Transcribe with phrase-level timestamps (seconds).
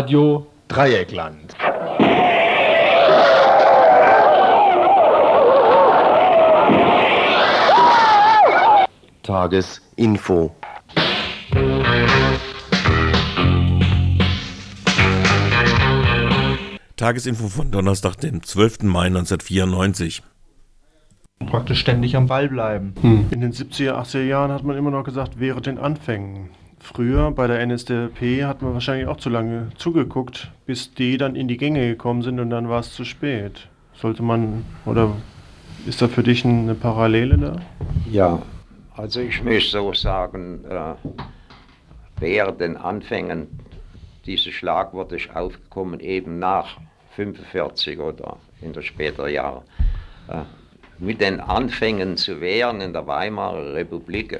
[0.00, 1.54] Radio Dreieckland.
[9.22, 10.56] Tagesinfo.
[16.96, 18.84] Tagesinfo von Donnerstag, dem 12.
[18.84, 20.22] Mai 1994.
[21.40, 22.94] Praktisch ständig am Ball bleiben.
[23.02, 23.26] Hm.
[23.30, 26.48] In den 70er, 80er Jahren hat man immer noch gesagt, während den Anfängen.
[26.80, 31.46] Früher bei der NSDAP hat man wahrscheinlich auch zu lange zugeguckt, bis die dann in
[31.46, 33.68] die Gänge gekommen sind und dann war es zu spät.
[33.92, 35.14] Sollte man, oder
[35.86, 37.56] ist da für dich eine Parallele da?
[38.10, 38.40] Ja,
[38.96, 40.94] also ich möchte so sagen, äh,
[42.18, 43.46] während den Anfängen,
[44.24, 46.78] dieses Schlagwort ist aufgekommen eben nach
[47.14, 49.62] 45 oder in der späteren Jahren.
[50.28, 50.42] Äh,
[50.98, 54.38] mit den Anfängen zu wehren in der Weimarer Republik,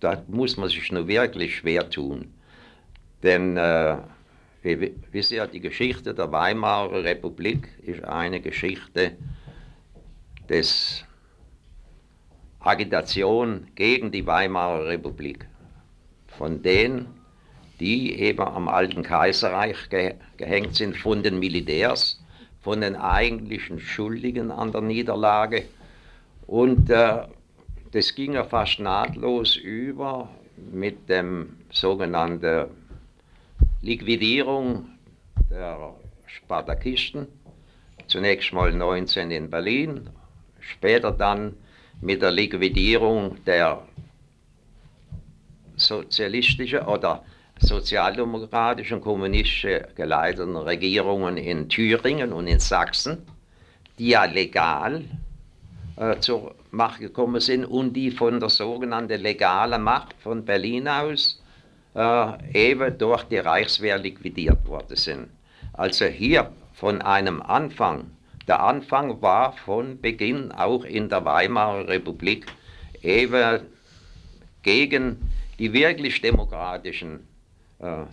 [0.00, 2.32] da muss man sich nur wirklich schwer tun.
[3.22, 3.96] Denn äh,
[4.62, 9.12] wir wissen ja, die Geschichte der Weimarer Republik ist eine Geschichte
[10.48, 11.04] des
[12.60, 15.46] Agitation gegen die Weimarer Republik.
[16.26, 17.06] Von denen,
[17.78, 22.22] die eben am alten Kaiserreich ge gehängt sind, von den Militärs,
[22.60, 25.64] von den eigentlichen Schuldigen an der Niederlage.
[26.46, 27.22] Und äh,
[27.92, 32.66] das ging ja fast nahtlos über mit dem sogenannten
[33.82, 34.86] Liquidierung
[35.50, 35.94] der
[36.26, 37.26] Spartakisten.
[38.06, 40.10] Zunächst mal 19 in Berlin,
[40.60, 41.54] später dann
[42.00, 43.82] mit der Liquidierung der
[45.76, 47.24] sozialistischen oder
[47.58, 53.18] sozialdemokratischen, kommunistisch geleiteten Regierungen in Thüringen und in Sachsen,
[53.98, 55.04] die ja legal
[56.20, 61.42] zur Macht gekommen sind und die von der sogenannten legalen Macht von Berlin aus
[61.94, 65.28] äh, eben durch die Reichswehr liquidiert worden sind.
[65.74, 68.10] Also hier von einem Anfang
[68.50, 72.46] der Anfang war von Beginn auch in der Weimarer Republik
[73.00, 73.60] eben
[74.62, 75.30] gegen
[75.60, 77.28] die wirklich demokratischen
[77.78, 78.06] äh,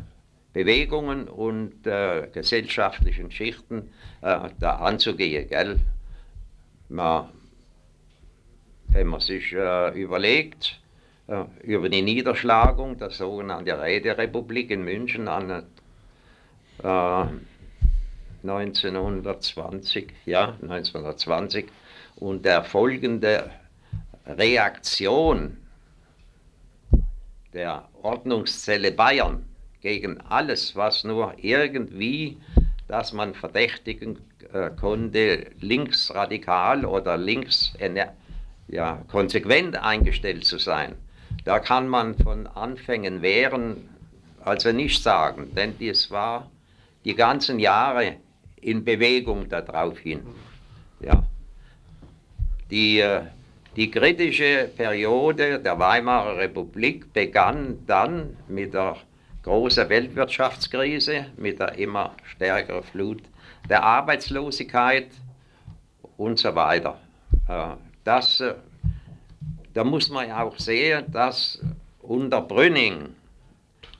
[0.53, 3.90] Bewegungen und äh, gesellschaftlichen Schichten
[4.22, 5.50] äh, da anzugehen.
[5.50, 5.79] Gell?
[6.90, 7.29] Man,
[8.89, 10.79] wenn man sich äh, überlegt,
[11.27, 15.63] äh, über die Niederschlagung der sogenannten Räterepublik in München an
[16.83, 17.25] äh,
[18.43, 21.65] 1920, ja, 1920
[22.15, 23.49] und der folgende
[24.25, 25.57] Reaktion
[27.53, 29.45] der Ordnungszelle Bayern
[29.81, 32.37] gegen alles, was nur irgendwie,
[32.87, 34.19] dass man verdächtigen
[34.53, 37.73] äh, konnte, linksradikal oder links
[38.67, 40.95] ja, konsequent eingestellt zu sein.
[41.45, 43.89] Da kann man von Anfängen wehren,
[44.44, 46.50] also nicht sagen, denn dies war
[47.05, 48.17] die ganzen Jahre
[48.59, 50.22] in Bewegung darauf hin.
[51.00, 51.23] Ja.
[52.69, 53.22] Die, äh,
[53.75, 58.97] die kritische Periode der Weimarer Republik begann dann mit der
[59.44, 63.22] großen Weltwirtschaftskrise, mit der immer stärkeren Flut
[63.69, 65.07] der Arbeitslosigkeit
[66.17, 66.99] und so weiter.
[68.07, 68.53] Das, äh,
[69.73, 71.59] da muss man ja auch sehen, dass
[72.00, 73.09] unter Brünning,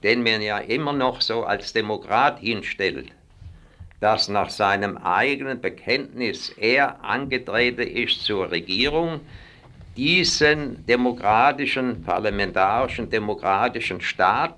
[0.02, 3.12] den man ja immer noch so als Demokrat hinstellt,
[4.00, 9.20] dass nach seinem eigenen Bekenntnis er angetreten ist zur Regierung,
[9.98, 14.56] diesen demokratischen, parlamentarischen, demokratischen Staat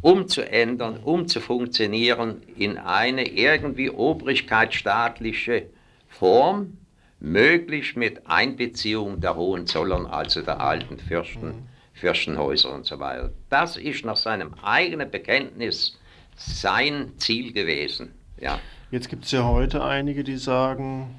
[0.00, 5.66] umzuändern, umzufunktionieren in eine irgendwie obrigkeitsstaatliche
[6.08, 6.78] Form,
[7.20, 11.68] möglichst mit Einbeziehung der Hohenzollern, also der alten Fürsten, mhm.
[11.92, 13.30] Fürstenhäuser und so weiter.
[13.50, 15.98] Das ist nach seinem eigenen Bekenntnis
[16.36, 18.12] sein Ziel gewesen.
[18.40, 18.58] Ja.
[18.90, 21.14] Jetzt gibt es ja heute einige, die sagen,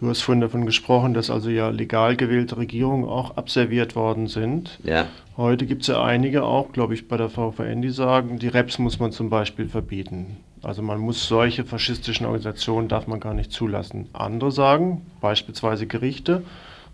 [0.00, 4.78] du hast vorhin davon gesprochen, dass also ja legal gewählte Regierungen auch abserviert worden sind.
[4.82, 5.06] Ja.
[5.36, 8.78] Heute gibt es ja einige auch, glaube ich, bei der VVN, die sagen, die Reps
[8.78, 10.38] muss man zum Beispiel verbieten.
[10.62, 14.08] Also man muss solche faschistischen Organisationen darf man gar nicht zulassen.
[14.12, 16.42] Andere sagen, beispielsweise Gerichte,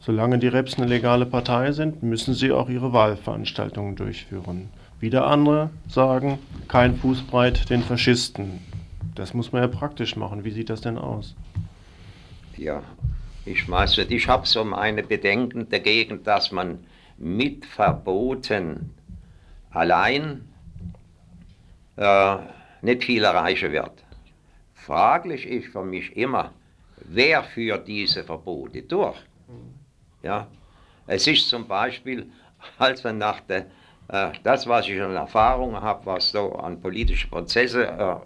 [0.01, 4.69] solange die Reps eine legale Partei sind, müssen sie auch ihre Wahlveranstaltungen durchführen.
[5.01, 6.39] Wieder andere sagen,
[6.69, 8.61] kein Fußbreit den Faschisten.
[9.15, 10.45] Das muss man ja praktisch machen.
[10.45, 11.35] Wie sieht das denn aus?
[12.57, 12.83] Ja,
[13.45, 16.85] ich weiß nicht, ich habe so meine Bedenken dagegen, dass man
[17.19, 18.95] mit Verboten
[19.71, 20.49] allein
[21.97, 22.37] äh,
[22.83, 24.05] nicht viel erreichen wird.
[24.75, 26.53] Fraglich ist für mich immer,
[26.97, 29.19] wer führt diese Verbote durch?
[30.23, 30.49] Ja,
[31.07, 32.31] es ist zum Beispiel,
[32.79, 33.67] als wir nach der
[34.09, 38.17] äh, das, was ich an Erfahrung habe, was so an politischen Prozessen äh,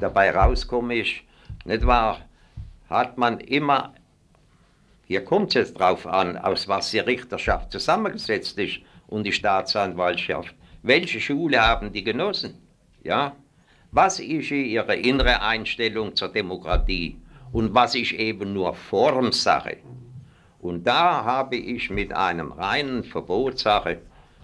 [0.00, 1.14] dabei rauskommt, ist,
[1.64, 2.20] nicht wahr,
[2.88, 3.94] hat man immer,
[5.06, 10.54] hier kommt es drauf an, aus was die Richterschaft zusammengesetzt ist und die Staatsanwaltschaft.
[10.82, 12.54] Welche Schule haben die genossen?
[13.02, 13.36] Ja?
[13.90, 17.16] Was ist ihre innere Einstellung zur Demokratie?
[17.52, 19.76] Und was ist eben nur Formsache?
[20.60, 24.00] Und da habe ich mit einem reinen Verbotssache,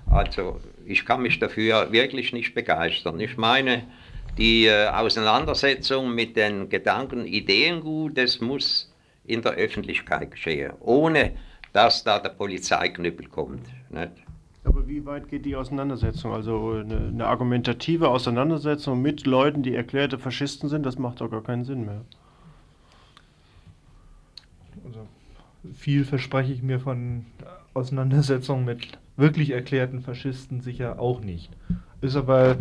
[0.08, 3.18] also ich kann mich dafür wirklich nicht begeistern.
[3.20, 3.84] Ich meine,
[4.40, 8.90] die äh, Auseinandersetzung mit den Gedanken, Ideengut, das muss
[9.24, 11.32] in der Öffentlichkeit geschehen, ohne
[11.74, 13.68] dass da der Polizeiknüppel kommt.
[13.90, 14.12] Nicht?
[14.64, 16.32] Aber wie weit geht die Auseinandersetzung?
[16.32, 21.42] Also eine, eine, argumentative Auseinandersetzung mit Leuten, die erklärte Faschisten sind, das macht doch gar
[21.42, 22.00] keinen Sinn mehr.
[24.86, 25.06] Also
[25.74, 27.26] viel verspreche ich mir von
[27.74, 31.50] Auseinandersetzungen mit wirklich erklärten Faschisten sicher auch nicht.
[32.00, 32.56] Ist aber,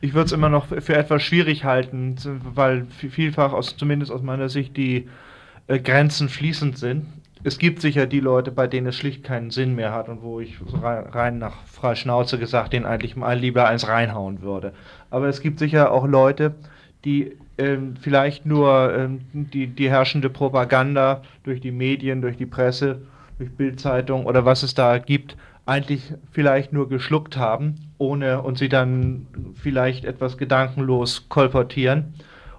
[0.00, 2.16] ich würde es immer noch für etwas schwierig halten,
[2.54, 5.08] weil vielfach, aus, zumindest aus meiner Sicht, die
[5.66, 7.06] äh, Grenzen fließend sind.
[7.42, 10.40] Es gibt sicher die Leute, bei denen es schlicht keinen Sinn mehr hat und wo
[10.40, 14.72] ich rein, nach freier Schnauze gesagt, den eigentlich mal lieber eins reinhauen würde.
[15.10, 16.54] Aber es gibt sicher auch Leute,
[17.04, 23.02] die ähm, vielleicht nur ähm, die, die herrschende Propaganda durch die Medien, durch die Presse,
[23.38, 28.68] durch Bildzeitung oder was es da gibt, eigentlich vielleicht nur geschluckt haben, ohne und sie
[28.68, 32.14] dann vielleicht etwas gedankenlos kolportieren,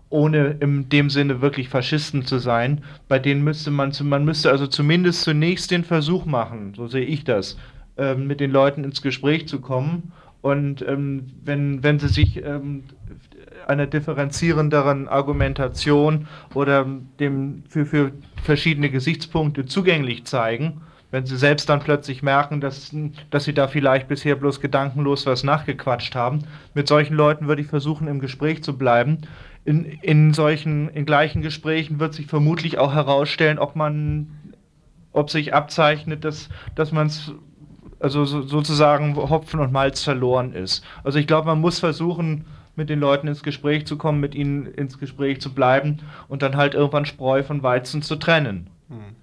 [0.10, 2.84] ohne in dem Sinne wirklich Faschisten zu sein.
[3.08, 7.24] Bei denen müsste man, man müsste also zumindest zunächst den Versuch machen, so sehe ich
[7.24, 7.58] das,
[7.98, 10.12] ähm, mit den Leuten ins Gespräch zu kommen.
[10.42, 12.84] Und ähm, wenn, wenn sie sich ähm,
[13.68, 16.86] einer differenzierenderen Argumentation oder
[17.20, 18.12] dem für, für
[18.44, 20.82] verschiedene Gesichtspunkte zugänglich zeigen,
[21.16, 22.94] wenn sie selbst dann plötzlich merken, dass,
[23.30, 26.40] dass sie da vielleicht bisher bloß gedankenlos was nachgequatscht haben.
[26.74, 29.20] Mit solchen Leuten würde ich versuchen, im Gespräch zu bleiben.
[29.64, 34.28] In, in solchen, in gleichen Gesprächen wird sich vermutlich auch herausstellen, ob man,
[35.14, 37.32] ob sich abzeichnet, dass, dass man es
[38.02, 40.84] also so, sozusagen Hopfen und Malz verloren ist.
[41.06, 42.44] Also ich glaube, man muss versuchen,
[42.76, 46.58] mit den Leuten ins Gespräch zu kommen, mit ihnen ins Gespräch zu bleiben und dann
[46.58, 48.70] halt irgendwann Spreu von Weizen zu trennen.
[48.90, 49.16] Hm.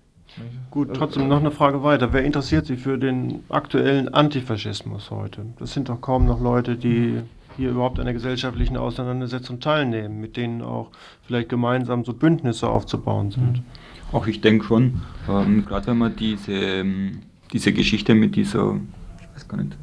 [0.72, 2.14] Gut, trotzdem noch eine Frage weiter.
[2.14, 5.44] Wer interessiert sich für den aktuellen Antifaschismus heute?
[5.58, 7.20] Das sind doch kaum noch Leute, die
[7.58, 10.90] hier überhaupt an der gesellschaftlichen Auseinandersetzung teilnehmen, mit denen auch
[11.24, 13.58] vielleicht gemeinsam so Bündnisse aufzubauen sind.
[13.58, 13.64] Mhm.
[14.12, 17.18] Auch ich denke schon, ähm, gerade wenn man diese, ähm,
[17.52, 18.80] diese Geschichte mit dieser,
[19.20, 19.76] ich weiß gar nicht,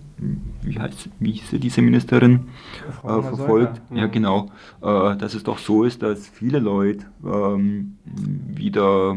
[0.63, 2.47] wie heißt wie hieß diese Ministerin
[3.03, 3.79] äh, verfolgt.
[3.93, 4.49] Ja, genau.
[4.81, 7.99] Äh, dass es doch so ist, dass viele Leute ähm,
[8.55, 9.15] wieder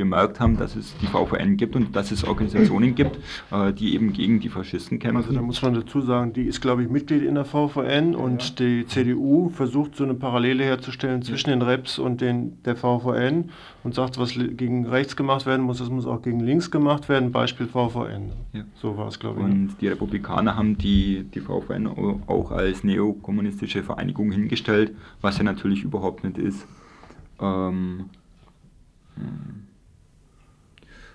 [0.00, 3.18] bemerkt haben, dass es die VVN gibt und dass es Organisationen gibt,
[3.50, 5.18] äh, die eben gegen die Faschisten kämpfen.
[5.18, 8.42] Also da muss man dazu sagen, die ist, glaube ich, Mitglied in der VVN und
[8.42, 8.54] ja.
[8.58, 13.50] die CDU versucht so eine Parallele herzustellen zwischen den Reps und den, der VVN
[13.84, 17.30] und sagt, was gegen rechts gemacht werden muss, das muss auch gegen links gemacht werden,
[17.30, 18.32] Beispiel VVN.
[18.52, 18.62] Ja.
[18.76, 19.44] So war es, glaube ich.
[19.46, 21.86] Und die Republikaner haben die, die VVN
[22.26, 26.66] auch als neokommunistische Vereinigung hingestellt, was ja natürlich überhaupt nicht ist.
[27.40, 28.06] Ähm,
[29.16, 29.59] hm.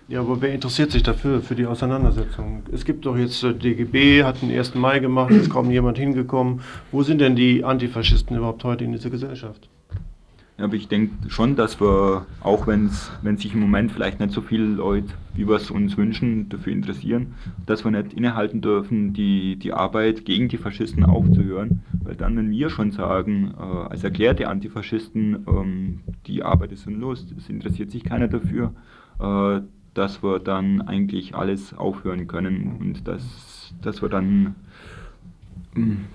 [0.07, 2.61] Ja, aber wer interessiert sich dafür, für die Auseinandersetzung?
[2.71, 4.75] Es gibt doch jetzt, äh, DGB hat den 1.
[4.75, 6.61] Mai gemacht, ist kaum jemand hingekommen.
[6.91, 9.67] Wo sind denn die Antifaschisten überhaupt heute in dieser Gesellschaft?
[10.59, 12.89] Ja, aber ich denke schon, dass wir, auch wenn
[13.37, 17.33] sich im Moment vielleicht nicht so viele Leute, wie wir es uns wünschen, dafür interessieren,
[17.65, 21.81] dass wir nicht innehalten dürfen, die, die Arbeit gegen die Faschisten aufzuhören.
[22.03, 27.25] Weil dann, wenn wir schon sagen, äh, als erklärte Antifaschisten, ähm, die Arbeit ist sinnlos,
[27.35, 28.71] es interessiert sich keiner dafür,
[29.19, 29.61] äh,
[29.95, 34.55] dass wir dann eigentlich alles aufhören können und dass, dass wir dann,
[35.73, 36.05] hm,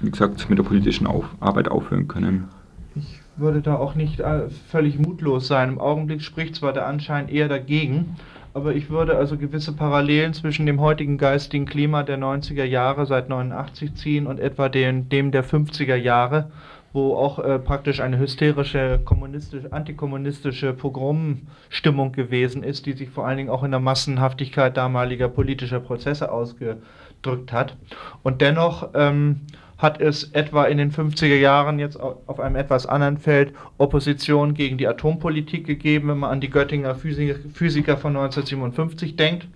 [0.00, 2.48] wie gesagt, mit der politischen Auf Arbeit aufhören können.
[2.94, 5.70] Ich würde da auch nicht äh, völlig mutlos sein.
[5.70, 8.16] Im Augenblick spricht zwar der Anschein eher dagegen,
[8.52, 13.28] aber ich würde also gewisse Parallelen zwischen dem heutigen geistigen Klima der 90er Jahre seit
[13.28, 16.50] 89 ziehen und etwa dem, dem der 50er Jahre
[16.92, 23.36] wo auch äh, praktisch eine hysterische kommunistische, antikommunistische Pogromstimmung gewesen ist, die sich vor allen
[23.36, 27.76] Dingen auch in der Massenhaftigkeit damaliger politischer Prozesse ausgedrückt hat.
[28.22, 29.42] Und dennoch ähm,
[29.78, 34.76] hat es etwa in den 50er Jahren jetzt auf einem etwas anderen Feld Opposition gegen
[34.76, 39.48] die Atompolitik gegeben, wenn man an die Göttinger Physiker von 1957 denkt.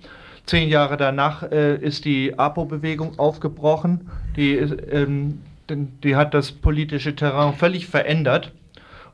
[0.46, 7.54] Zehn Jahre danach äh, ist die APO-Bewegung aufgebrochen, die ähm, die hat das politische Terrain
[7.54, 8.52] völlig verändert.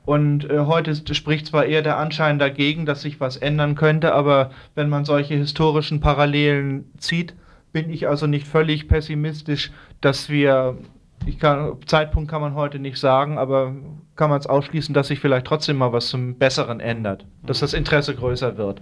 [0.05, 4.51] Und äh, heute spricht zwar eher der Anschein dagegen, dass sich was ändern könnte, aber
[4.75, 7.35] wenn man solche historischen Parallelen zieht,
[7.73, 10.79] bin ich also nicht völlig pessimistisch, dass wir,
[11.27, 13.75] ich kann, Zeitpunkt kann man heute nicht sagen, aber
[14.17, 17.75] kann man es ausschließen, dass sich vielleicht trotzdem mal was zum Besseren ändert, dass das
[17.75, 18.81] Interesse größer wird.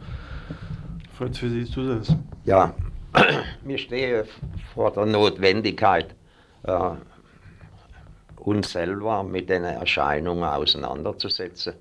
[1.13, 2.17] Fritz, wie siehst du das?
[2.45, 2.73] Ja,
[3.65, 4.25] wir stehen
[4.73, 6.15] vor der Notwendigkeit,
[6.63, 6.91] äh,
[8.41, 11.75] uns selber mit den Erscheinungen auseinanderzusetzen.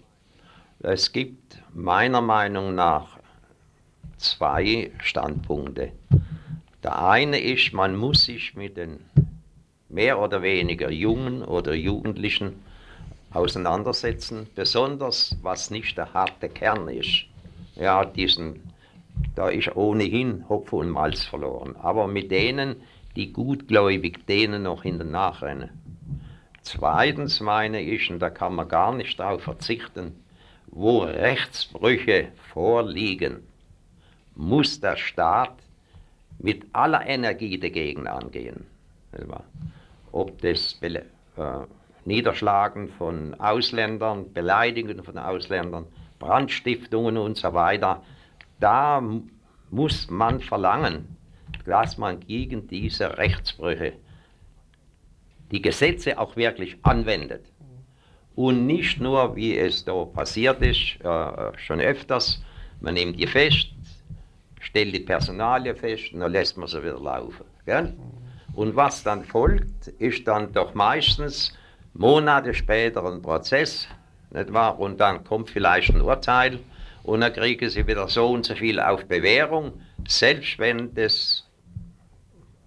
[0.80, 3.18] Es gibt meiner Meinung nach
[4.18, 5.92] zwei Standpunkte.
[6.84, 9.00] Der eine ist, man muss sich mit den
[9.90, 12.64] mehr oder weniger Jungen oder Jugendlichen
[13.32, 17.26] auseinandersetzen, besonders was nicht der harte Kern ist.
[17.76, 18.62] Ja, diesen,
[19.36, 21.76] da ist ohnehin Hopfen und Malz verloren.
[21.76, 22.78] Aber mit denen,
[23.16, 25.70] die gutgläubig denen noch hinten nachrennen.
[26.70, 30.22] Zweitens meine ich, und da kann man gar nicht darauf verzichten,
[30.68, 33.48] wo Rechtsbrüche vorliegen,
[34.36, 35.54] muss der Staat
[36.40, 38.66] mit aller Energie dagegen angehen.
[40.12, 41.00] Ob das äh,
[42.04, 45.86] Niederschlagen von Ausländern, Beleidigungen von Ausländern,
[46.20, 48.04] Brandstiftungen und so weiter,
[48.60, 49.02] da
[49.72, 51.16] muss man verlangen,
[51.66, 53.94] dass man gegen diese Rechtsbrüche
[55.51, 57.46] die Gesetze auch wirklich anwendet.
[58.36, 62.42] Und nicht nur, wie es da passiert ist, äh, schon öfters,
[62.82, 63.70] man nimmt die fest,
[64.60, 67.46] stellt die Personalie fest und dann lässt man sie wieder laufen.
[67.66, 67.94] Gell?
[68.54, 71.54] Und was dann folgt, ist dann doch meistens
[71.94, 73.88] Monate später ein Prozess,
[74.32, 74.80] nicht wahr?
[74.80, 76.60] Und dann kommt vielleicht ein Urteil
[77.04, 79.74] und dann kriegen sie wieder so und so viel auf Bewährung,
[80.08, 81.47] selbst wenn das,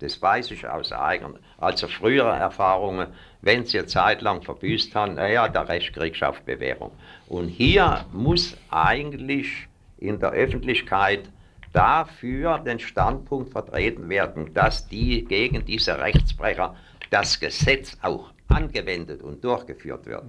[0.00, 3.08] das weiß ich aus eigener, also früherer Erfahrungen,
[3.42, 6.92] wenn sie eine Zeit lang verbüßt haben, naja, der Rest kriegst du auf Bewährung.
[7.28, 11.30] Und hier muss eigentlich in der Öffentlichkeit
[11.72, 16.74] dafür den Standpunkt vertreten werden, dass die gegen diese Rechtsbrecher
[17.10, 20.24] das Gesetz auch angewendet und durchgeführt wird.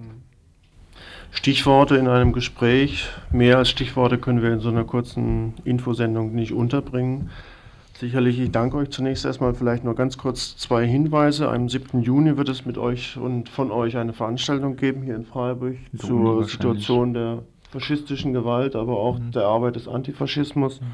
[1.32, 3.08] Stichworte in einem Gespräch.
[3.30, 7.30] Mehr als Stichworte können wir in so einer kurzen Infosendung nicht unterbringen.
[8.02, 11.48] Sicherlich, ich danke euch zunächst erstmal vielleicht nur ganz kurz zwei Hinweise.
[11.48, 12.02] Am 7.
[12.02, 16.42] Juni wird es mit euch und von euch eine Veranstaltung geben hier in Freiburg zur
[16.42, 19.30] Situation der faschistischen Gewalt, aber auch mhm.
[19.30, 20.80] der Arbeit des Antifaschismus.
[20.80, 20.86] Mhm.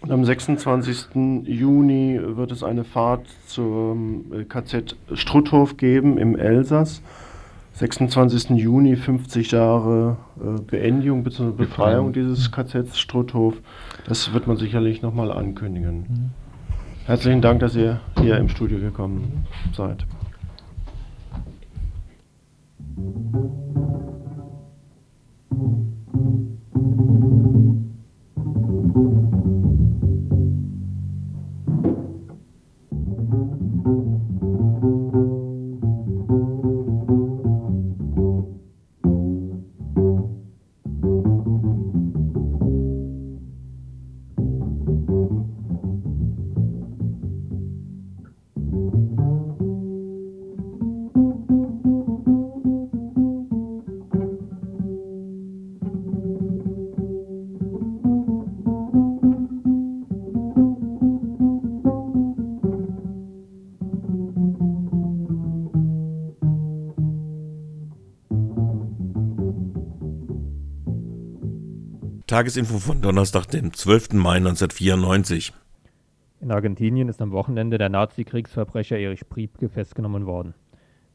[0.00, 1.14] Und am 26.
[1.44, 7.00] Juni wird es eine Fahrt zum äh, KZ Strutthof geben im Elsass.
[7.74, 8.50] 26.
[8.50, 11.50] Juni, 50 Jahre äh, Beendigung bzw.
[11.50, 13.54] Befreiung dieses KZ Strutthof.
[14.06, 15.98] Das wird man sicherlich nochmal ankündigen.
[16.00, 16.30] Mhm.
[17.06, 19.44] Herzlichen Dank, dass ihr hier im Studio gekommen
[19.76, 20.06] seid.
[72.34, 74.14] Tagesinfo von Donnerstag, dem 12.
[74.14, 75.52] Mai 1994.
[76.40, 80.54] In Argentinien ist am Wochenende der Nazi-Kriegsverbrecher Erich Priebke festgenommen worden.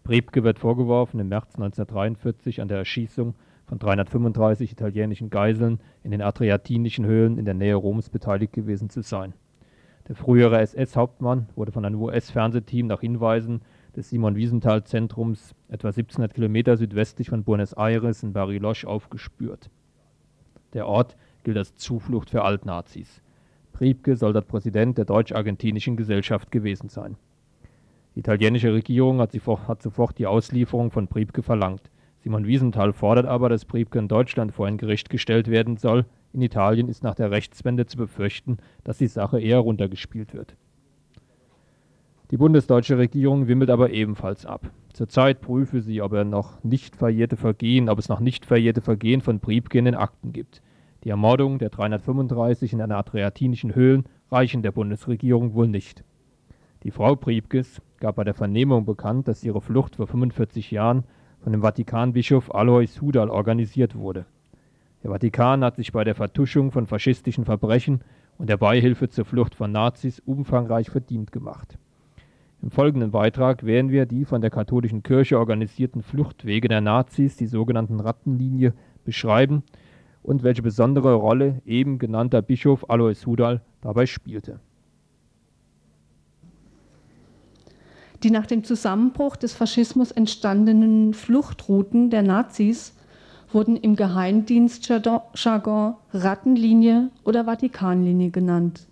[0.06, 3.36] Priebke wird vorgeworfen, im März 1943 an der Erschießung
[3.66, 9.02] von 335 italienischen Geiseln in den Adriatinischen Höhlen in der Nähe Roms beteiligt gewesen zu
[9.02, 9.34] sein.
[10.08, 13.60] Der frühere SS-Hauptmann wurde von einem US-Fernsehteam nach Hinweisen
[13.94, 19.70] des Simon-Wiesenthal-Zentrums etwa 1700 Kilometer südwestlich von Buenos Aires in Bariloche aufgespürt.
[20.74, 23.22] Der Ort gilt als Zuflucht für Altnazis.
[23.74, 27.16] Priebke soll dort Präsident der deutsch-argentinischen Gesellschaft gewesen sein.
[28.16, 31.90] Die italienische Regierung hat, hat, sofort die Auslieferung von Priebke verlangt.
[32.22, 36.06] Simon Wiesenthal fordert aber, dass Priebke in Deutschland vor ein Gericht gestellt werden soll.
[36.34, 40.56] In Italien ist nach der Rechtswende zu befürchten, dass die Sache eher runtergespielt wird.
[42.32, 44.70] Die bundesdeutsche Regierung wimmelt aber ebenfalls ab.
[44.94, 49.22] Zurzeit prüfe sie, ob, er noch nicht verjährte Vergehen, ob es noch nicht verjährte Vergehen
[49.22, 50.62] von Priebke in den Akten gibt.
[51.04, 56.04] Die Ermordung der 335 in einer adriatinischen Höhlen reichen der Bundesregierung wohl nicht.
[56.84, 61.06] Die Frau Priebkes gab bei der Vernehmung bekannt, dass ihre Flucht vor 45 Jahren
[61.40, 64.28] von dem Vatikanbischof Alois Hudal organisiert wurde.
[65.02, 68.02] Der Vatikan hat sich bei der Vertuschung von faschistischen Verbrechen
[68.38, 71.80] und der Beihilfe zur Flucht von Nazis umfangreich verdient gemacht.
[72.62, 77.48] Im folgenden Beitrag werden wir die von der katholischen Kirche organisierten Fluchtwege der Nazis, die
[77.48, 78.74] sogenannten Rattenlinie,
[79.06, 79.64] beschreiben
[80.24, 84.60] und welche besondere Rolle eben genannter Bischof Alois Hudal dabei spielte.
[88.24, 92.94] Die nach dem Zusammenbruch des Faschismus entstandenen Fluchtrouten der Nazis
[93.54, 98.89] wurden im Geheimdienstjargon Rattenlinie oder Vatikanlinie genannt.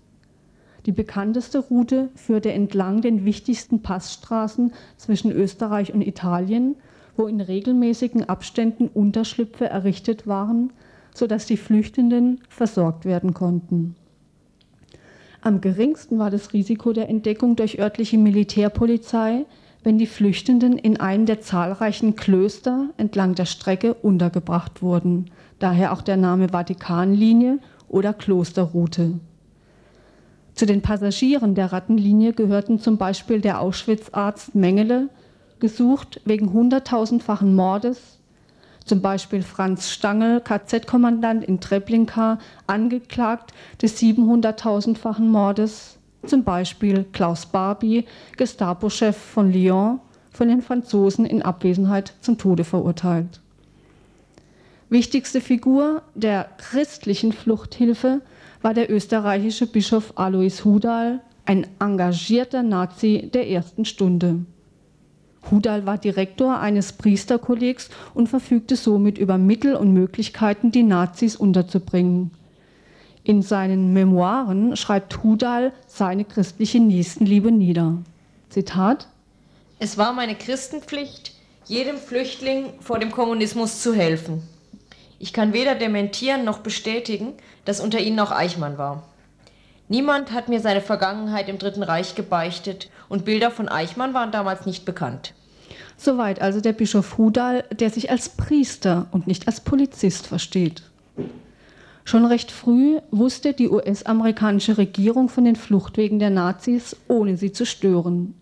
[0.87, 6.77] Die bekannteste Route führte entlang den wichtigsten Passstraßen zwischen Österreich und Italien,
[7.17, 10.71] wo in regelmäßigen Abständen Unterschlüpfe errichtet waren,
[11.13, 13.95] sodass die Flüchtenden versorgt werden konnten.
[15.41, 19.45] Am geringsten war das Risiko der Entdeckung durch örtliche Militärpolizei,
[19.83, 26.01] wenn die Flüchtenden in einem der zahlreichen Klöster entlang der Strecke untergebracht wurden, daher auch
[26.01, 29.19] der Name Vatikanlinie oder Klosterroute.
[30.57, 35.09] Zu den Passagieren der Rattenlinie gehörten zum Beispiel der Auschwitz-Arzt Mengele,
[35.59, 38.17] gesucht wegen hunderttausendfachen Mordes,
[38.83, 48.05] zum Beispiel Franz Stangl, KZ-Kommandant in Treblinka, angeklagt des 700.000-fachen Mordes, zum Beispiel Klaus Barbie,
[48.35, 49.99] Gestapo-Chef von Lyon,
[50.31, 53.41] von den Franzosen in Abwesenheit zum Tode verurteilt.
[54.89, 58.21] Wichtigste Figur der christlichen Fluchthilfe
[58.67, 64.39] war der österreichische Bischof Alois Hudal, ein engagierter Nazi der ersten Stunde.
[65.49, 72.31] Hudal war Direktor eines Priesterkollegs und verfügte somit über Mittel und Möglichkeiten, die Nazis unterzubringen.
[73.23, 77.99] In seinen Memoiren schreibt Hudal seine christliche Nächstenliebe nieder.
[78.49, 79.07] Zitat:
[79.79, 81.31] Es war meine Christenpflicht,
[81.67, 84.43] jedem Flüchtling vor dem Kommunismus zu helfen.
[85.19, 87.33] Ich kann weder dementieren noch bestätigen,
[87.65, 89.03] dass unter ihnen auch Eichmann war.
[89.89, 94.65] Niemand hat mir seine Vergangenheit im Dritten Reich gebeichtet und Bilder von Eichmann waren damals
[94.65, 95.33] nicht bekannt.
[95.95, 100.83] Soweit also der Bischof Hudal, der sich als Priester und nicht als Polizist versteht.
[102.03, 107.65] Schon recht früh wusste die US-amerikanische Regierung von den Fluchtwegen der Nazis, ohne sie zu
[107.65, 108.35] stören.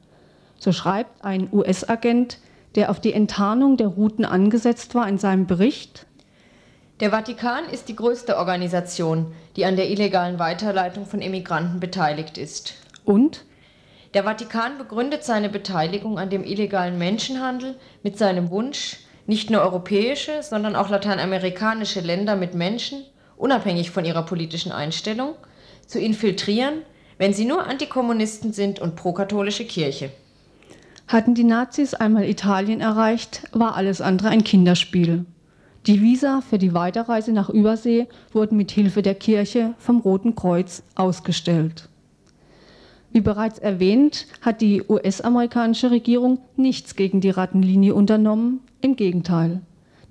[0.60, 2.40] So schreibt ein US-Agent,
[2.76, 6.06] der auf die Enttarnung der Routen angesetzt war, in seinem Bericht,
[7.02, 12.76] der Vatikan ist die größte Organisation, die an der illegalen Weiterleitung von Immigranten beteiligt ist.
[13.04, 13.44] Und?
[14.14, 20.42] Der Vatikan begründet seine Beteiligung an dem illegalen Menschenhandel mit seinem Wunsch, nicht nur europäische,
[20.42, 23.04] sondern auch lateinamerikanische Länder mit Menschen,
[23.36, 25.36] unabhängig von ihrer politischen Einstellung,
[25.86, 26.84] zu infiltrieren,
[27.18, 30.12] wenn sie nur Antikommunisten sind und prokatholische Kirche.
[31.08, 35.26] Hatten die Nazis einmal Italien erreicht, war alles andere ein Kinderspiel.
[35.88, 40.82] Die Visa für die Weiterreise nach Übersee wurden mit Hilfe der Kirche vom Roten Kreuz
[40.96, 41.90] ausgestellt.
[43.12, 49.62] Wie bereits erwähnt, hat die US-amerikanische Regierung nichts gegen die Rattenlinie unternommen, im Gegenteil.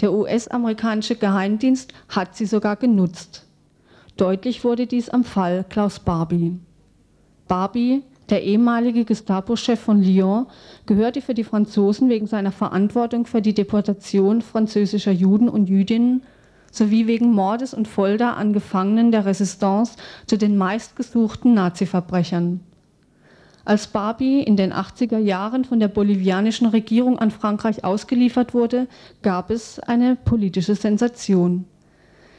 [0.00, 3.44] Der US-amerikanische Geheimdienst hat sie sogar genutzt.
[4.16, 6.56] Deutlich wurde dies am Fall Klaus Barbie.
[7.48, 8.02] Barbie
[8.34, 10.46] der ehemalige Gestapo-Chef von Lyon
[10.86, 16.24] gehörte für die Franzosen wegen seiner Verantwortung für die Deportation französischer Juden und Jüdinnen
[16.72, 22.58] sowie wegen Mordes und Folter an Gefangenen der Resistance zu den meistgesuchten Nazi-Verbrechern.
[23.64, 28.88] Als Barbie in den 80er Jahren von der bolivianischen Regierung an Frankreich ausgeliefert wurde,
[29.22, 31.66] gab es eine politische Sensation.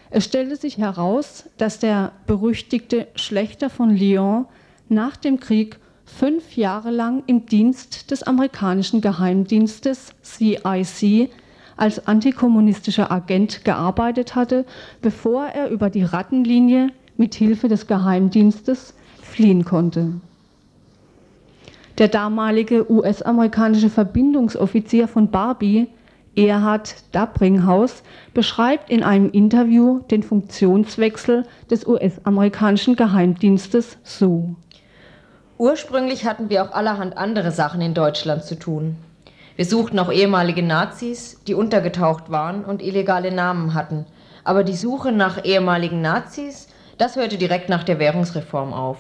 [0.10, 4.48] Es stellte sich heraus, dass der berüchtigte Schlechter von Lyon
[4.90, 11.30] nach dem Krieg fünf Jahre lang im Dienst des amerikanischen Geheimdienstes CIC
[11.78, 14.66] als antikommunistischer Agent gearbeitet hatte,
[15.02, 20.14] bevor er über die Rattenlinie mit Hilfe des Geheimdienstes fliehen konnte.
[21.98, 25.88] Der damalige US-amerikanische Verbindungsoffizier von Barbie,
[26.36, 34.56] Erhard Dabringhaus, beschreibt in einem Interview den Funktionswechsel des US-amerikanischen Geheimdienstes so.
[35.58, 38.98] Ursprünglich hatten wir auch allerhand andere Sachen in Deutschland zu tun.
[39.56, 44.06] Wir suchten auch ehemalige Nazis, die untergetaucht waren und illegale Namen hatten.
[44.44, 48.98] Aber die Suche nach ehemaligen Nazis, das hörte direkt nach der Währungsreform auf.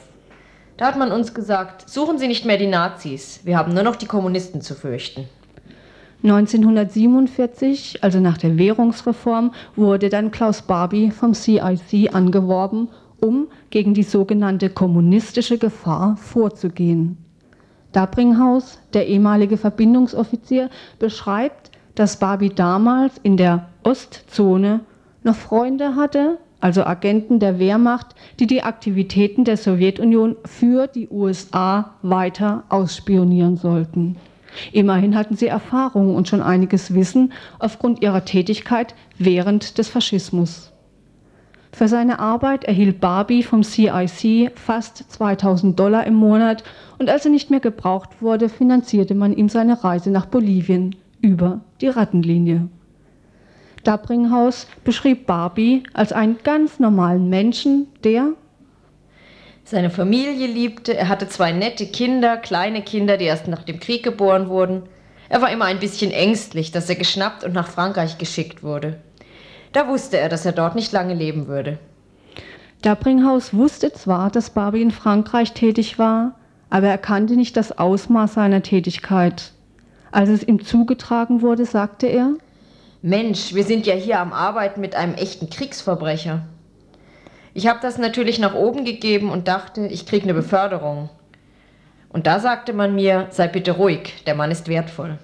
[0.77, 3.97] Da hat man uns gesagt, suchen Sie nicht mehr die Nazis, wir haben nur noch
[3.97, 5.27] die Kommunisten zu fürchten.
[6.23, 12.87] 1947, also nach der Währungsreform, wurde dann Klaus Barbie vom CIC angeworben
[13.19, 17.17] um gegen die sogenannte kommunistische Gefahr vorzugehen.
[17.91, 24.79] Dabringhaus, der ehemalige Verbindungsoffizier, beschreibt, dass Barbie damals in der Ostzone
[25.23, 31.95] noch Freunde hatte, also Agenten der Wehrmacht, die die Aktivitäten der Sowjetunion für die USA
[32.01, 34.15] weiter ausspionieren sollten.
[34.71, 40.71] Immerhin hatten sie Erfahrung und schon einiges Wissen aufgrund ihrer Tätigkeit während des Faschismus.
[41.75, 46.63] Für seine Arbeit erhielt Barbie vom CIC fast 2000 Dollar im Monat
[46.99, 51.59] und als er nicht mehr gebraucht wurde, finanzierte man ihm seine Reise nach Bolivien über
[51.81, 52.69] die Rattenlinie.
[53.83, 58.29] Dabringhaus beschrieb Barbie als einen ganz normalen Menschen, der
[59.65, 64.01] seine Familie liebte, er hatte zwei nette Kinder, kleine Kinder, die erst nach dem Krieg
[64.01, 64.83] geboren wurden.
[65.27, 69.01] Er war immer ein bisschen ängstlich, dass er geschnappt und nach Frankreich geschickt wurde.
[69.75, 71.77] Da wusste er, dass er dort nicht lange leben würde.
[72.81, 78.35] Dabringhaus wusste zwar, dass Barbie in Frankreich tätig war, aber er kannte nicht das Ausmaß
[78.35, 79.51] seiner Tätigkeit.
[80.13, 82.35] Als es ihm zugetragen wurde, sagte er,
[83.01, 86.43] Mensch, wir sind ja hier am Arbeiten mit einem echten Kriegsverbrecher.
[87.53, 91.09] Ich habe das natürlich nach oben gegeben und dachte, ich kriege eine Beförderung.
[92.15, 95.17] Und da sagte man mir, sei bitte ruhig, der Mann ist wertvoll.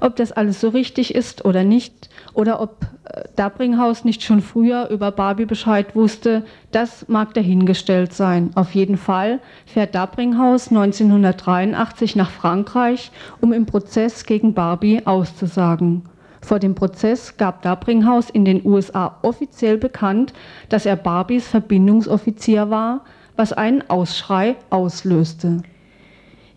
[0.00, 4.88] Ob das alles so richtig ist oder nicht, oder ob äh, Dabringhaus nicht schon früher
[4.88, 8.52] über Barbie Bescheid wusste, das mag dahingestellt sein.
[8.54, 13.10] Auf jeden Fall fährt Dabringhaus 1983 nach Frankreich,
[13.42, 16.04] um im Prozess gegen Barbie auszusagen.
[16.40, 20.32] Vor dem Prozess gab Dabringhaus in den USA offiziell bekannt,
[20.70, 23.04] dass er Barbies Verbindungsoffizier war,
[23.36, 25.60] was einen Ausschrei auslöste.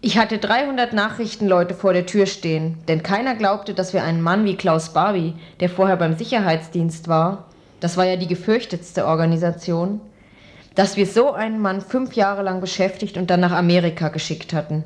[0.05, 4.43] Ich hatte 300 Nachrichtenleute vor der Tür stehen, denn keiner glaubte, dass wir einen Mann
[4.43, 7.45] wie Klaus Barbie, der vorher beim Sicherheitsdienst war,
[7.79, 10.01] das war ja die gefürchtetste Organisation,
[10.75, 14.83] dass wir so einen Mann fünf Jahre lang beschäftigt und dann nach Amerika geschickt hatten.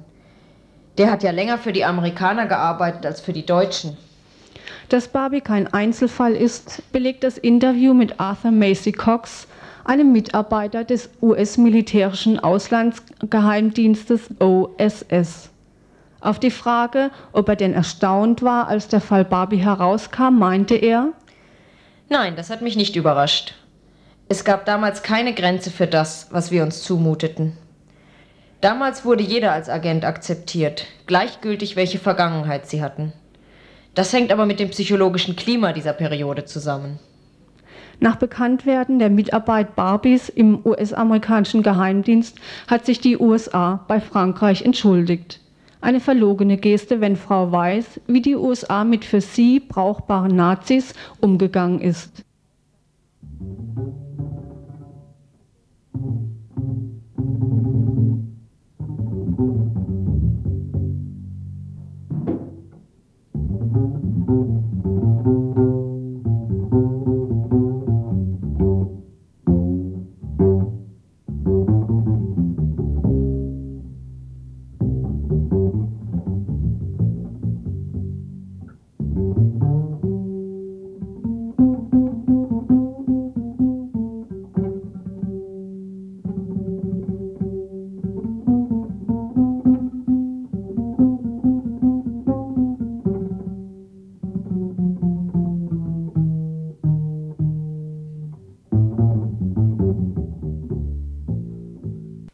[0.99, 3.97] Der hat ja länger für die Amerikaner gearbeitet als für die Deutschen.
[4.89, 9.47] Dass Barbie kein Einzelfall ist, belegt das Interview mit Arthur Macy Cox,
[9.87, 15.49] einem Mitarbeiter des US-militärischen Auslandsgeheimdienstes OSS.
[16.19, 21.13] Auf die Frage, ob er denn erstaunt war, als der Fall Barbie herauskam, meinte er,
[22.09, 23.53] Nein, das hat mich nicht überrascht.
[24.29, 27.57] Es gab damals keine Grenze für das, was wir uns zumuteten.
[28.61, 33.13] Damals wurde jeder als Agent akzeptiert, gleichgültig welche Vergangenheit sie hatten.
[33.93, 36.99] Das hängt aber mit dem psychologischen Klima dieser Periode zusammen.
[37.99, 45.39] Nach Bekanntwerden der Mitarbeit Barbies im US-amerikanischen Geheimdienst hat sich die USA bei Frankreich entschuldigt.
[45.81, 51.79] Eine verlogene Geste, wenn Frau weiß, wie die USA mit für sie brauchbaren Nazis umgegangen
[51.79, 52.23] ist.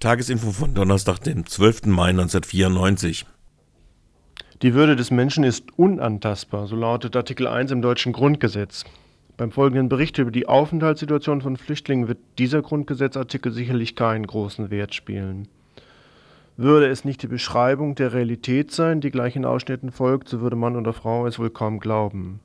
[0.04, 1.86] Tagesinfo von Donnerstag, dem 12.
[1.86, 3.26] Mai 1994.
[4.62, 8.84] Die Würde des Menschen ist unantastbar, so lautet Artikel 1 im deutschen Grundgesetz.
[9.38, 14.94] Beim folgenden Bericht über die Aufenthaltssituation von Flüchtlingen wird dieser Grundgesetzartikel sicherlich keinen großen Wert
[14.94, 15.48] spielen.
[16.58, 20.58] Würde es nicht die Beschreibung der Realität sein, die gleich in Ausschnitten folgt, so würde
[20.58, 22.42] Mann oder Frau es wohl kaum glauben.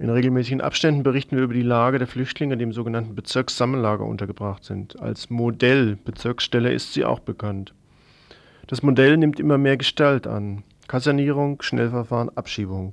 [0.00, 4.62] In regelmäßigen Abständen berichten wir über die Lage der Flüchtlinge, die im sogenannten Bezirkssammellager untergebracht
[4.62, 5.00] sind.
[5.00, 7.74] Als Modellbezirksstelle ist sie auch bekannt.
[8.68, 10.62] Das Modell nimmt immer mehr Gestalt an.
[10.86, 12.92] Kasernierung, Schnellverfahren, Abschiebung.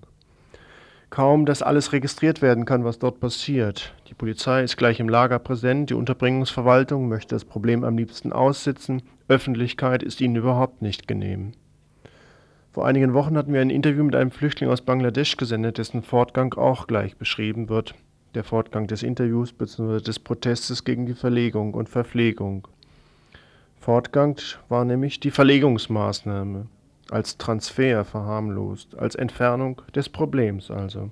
[1.12, 3.94] Kaum, dass alles registriert werden kann, was dort passiert.
[4.10, 9.04] Die Polizei ist gleich im Lager präsent, die Unterbringungsverwaltung möchte das Problem am liebsten aussitzen,
[9.28, 11.54] Öffentlichkeit ist ihnen überhaupt nicht genehm.
[12.76, 16.56] Vor einigen Wochen hatten wir ein Interview mit einem Flüchtling aus Bangladesch gesendet, dessen Fortgang
[16.56, 17.96] auch gleich beschrieben wird.
[18.34, 20.02] Der Fortgang des Interviews bzw.
[20.02, 22.68] des Protestes gegen die Verlegung und Verpflegung.
[23.80, 26.66] Fortgang war nämlich die Verlegungsmaßnahme,
[27.12, 31.12] als Transfer verharmlost, als Entfernung des Problems also.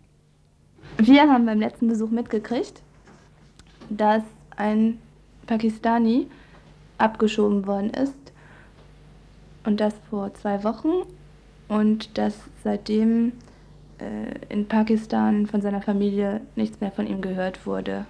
[0.98, 2.84] Wir haben beim letzten Besuch mitgekriegt,
[3.90, 4.24] dass
[4.58, 5.00] ein
[5.48, 6.28] Pakistani
[6.98, 8.34] abgeschoben worden ist
[9.64, 11.06] und das vor zwei Wochen
[11.74, 13.34] und dass seitdem
[13.98, 18.06] äh, in Pakistan von seiner Familie nichts mehr von ihm gehört wurde.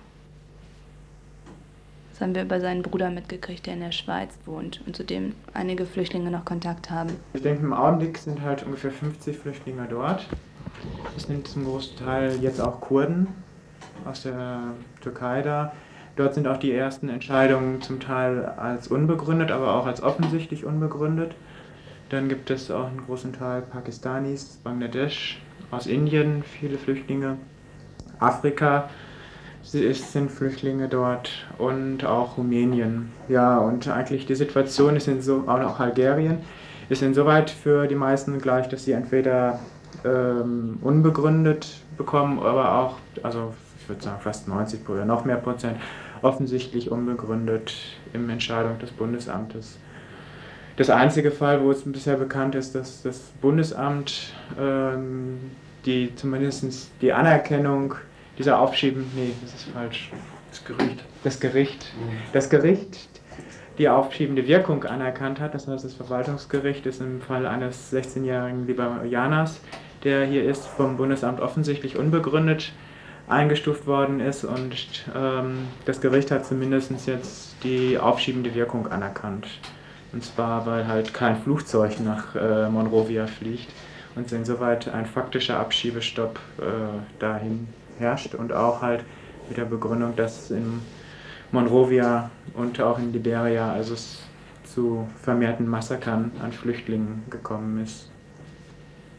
[2.11, 5.33] Das haben wir über seinen Bruder mitgekriegt, der in der Schweiz wohnt und zu dem
[5.53, 7.11] einige Flüchtlinge noch Kontakt haben.
[7.33, 10.27] Ich denke, im Augenblick sind halt ungefähr 50 Flüchtlinge dort.
[11.15, 13.27] Es sind zum großen Teil jetzt auch Kurden
[14.05, 14.59] aus der
[15.01, 15.73] Türkei da.
[16.15, 21.33] Dort sind auch die ersten Entscheidungen zum Teil als unbegründet, aber auch als offensichtlich unbegründet.
[22.09, 27.37] Dann gibt es auch einen großen Teil Pakistanis, Bangladesch, aus Indien viele Flüchtlinge,
[28.19, 28.89] Afrika
[29.63, 33.11] sind Flüchtlinge dort und auch Rumänien.
[33.29, 36.39] Ja, und eigentlich die Situation ist in so, auch Algerien,
[36.89, 39.59] ist insoweit für die meisten gleich, dass sie entweder
[40.03, 45.77] ähm, unbegründet bekommen, aber auch, also ich würde sagen fast 90 oder noch mehr Prozent,
[46.21, 47.73] offensichtlich unbegründet
[48.13, 49.77] im Entscheidung des Bundesamtes.
[50.75, 55.39] Das einzige Fall, wo es bisher bekannt ist, dass das Bundesamt ähm,
[55.85, 57.95] die zumindest die Anerkennung
[58.37, 60.11] dieser Aufschieben, nee, das ist falsch.
[60.49, 61.03] Das Gericht.
[61.23, 61.93] Das Gericht.
[62.31, 63.09] Das Gericht
[63.77, 65.55] die aufschiebende Wirkung anerkannt hat.
[65.55, 69.59] Das heißt, das Verwaltungsgericht ist im Fall eines 16-jährigen Liberianers,
[70.03, 72.71] der hier ist, vom Bundesamt offensichtlich unbegründet
[73.27, 79.47] eingestuft worden ist und ähm, das Gericht hat zumindest jetzt die aufschiebende Wirkung anerkannt.
[80.13, 83.67] Und zwar, weil halt kein Flugzeug nach äh, Monrovia fliegt
[84.15, 86.63] und insoweit ein faktischer Abschiebestopp äh,
[87.19, 89.03] dahin herrscht und auch halt
[89.49, 90.81] mit der Begründung, dass in
[91.51, 94.19] Monrovia und auch in Liberia also es
[94.65, 98.09] zu vermehrten Massakern an Flüchtlingen gekommen ist.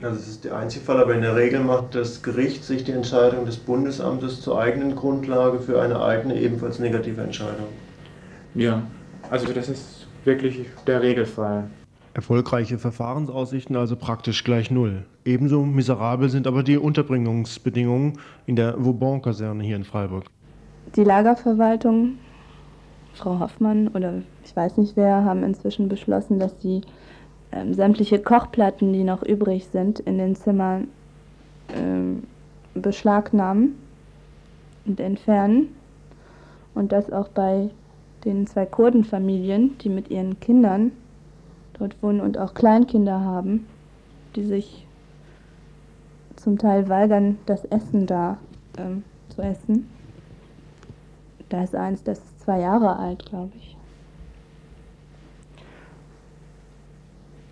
[0.03, 2.93] Also das ist der einzige Fall, aber in der Regel macht das Gericht sich die
[2.93, 7.69] Entscheidung des Bundesamtes zur eigenen Grundlage für eine eigene, ebenfalls negative Entscheidung.
[8.55, 8.83] Ja,
[9.31, 9.94] also das ist
[10.27, 11.65] wirklich der Regelfall.
[12.15, 15.05] Erfolgreiche Verfahrensaussichten also praktisch gleich null.
[15.25, 20.25] Ebenso miserabel sind aber die Unterbringungsbedingungen in der Vauban-Kaserne hier in Freiburg.
[20.95, 22.19] Die Lagerverwaltung,
[23.15, 26.83] Frau Hoffmann oder ich weiß nicht wer, haben inzwischen beschlossen, dass sie
[27.51, 30.89] ähm, sämtliche Kochplatten, die noch übrig sind, in den Zimmern
[31.75, 32.25] ähm,
[32.75, 33.77] beschlagnahmen
[34.85, 35.75] und entfernen.
[36.75, 37.71] Und das auch bei
[38.25, 40.93] den zwei Kurdenfamilien, die mit ihren Kindern
[41.79, 43.67] dort wohnen und auch Kleinkinder haben,
[44.37, 44.87] die sich
[46.37, 48.39] zum Teil weigern, das Essen da
[48.79, 49.89] ähm, zu essen.
[51.49, 53.77] Da ist eins, das ist zwei Jahre alt, glaube ich.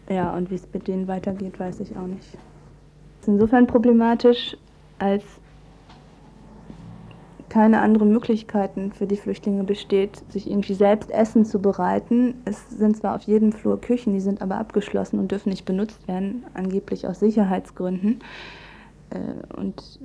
[0.09, 2.25] Ja, und wie es mit denen weitergeht, weiß ich auch nicht.
[3.21, 4.57] Es ist insofern problematisch,
[4.99, 5.25] als
[7.53, 12.41] keine anderen Möglichkeiten für die Flüchtlinge besteht, sich irgendwie selbst Essen zu bereiten.
[12.47, 16.09] Es sind zwar auf jedem Flur Küchen, die sind aber abgeschlossen und dürfen nicht benutzt
[16.09, 18.21] werden, angeblich aus Sicherheitsgründen.
[19.11, 20.01] Äh, und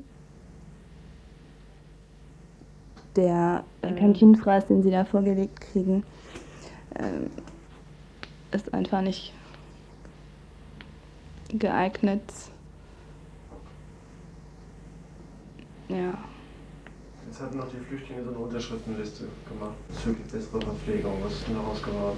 [3.16, 6.04] der äh, Kantinenfraß, den sie da vorgelegt kriegen,
[6.96, 7.30] äh,
[8.54, 9.34] ist einfach nicht
[11.48, 12.22] geeignet.
[15.88, 16.14] Ja.
[17.28, 21.12] Jetzt hatten noch die Flüchtlinge so eine Unterschriftenliste gemacht bezüglich besserer Verpflegung.
[21.24, 22.18] Was ist denn daraus geworden?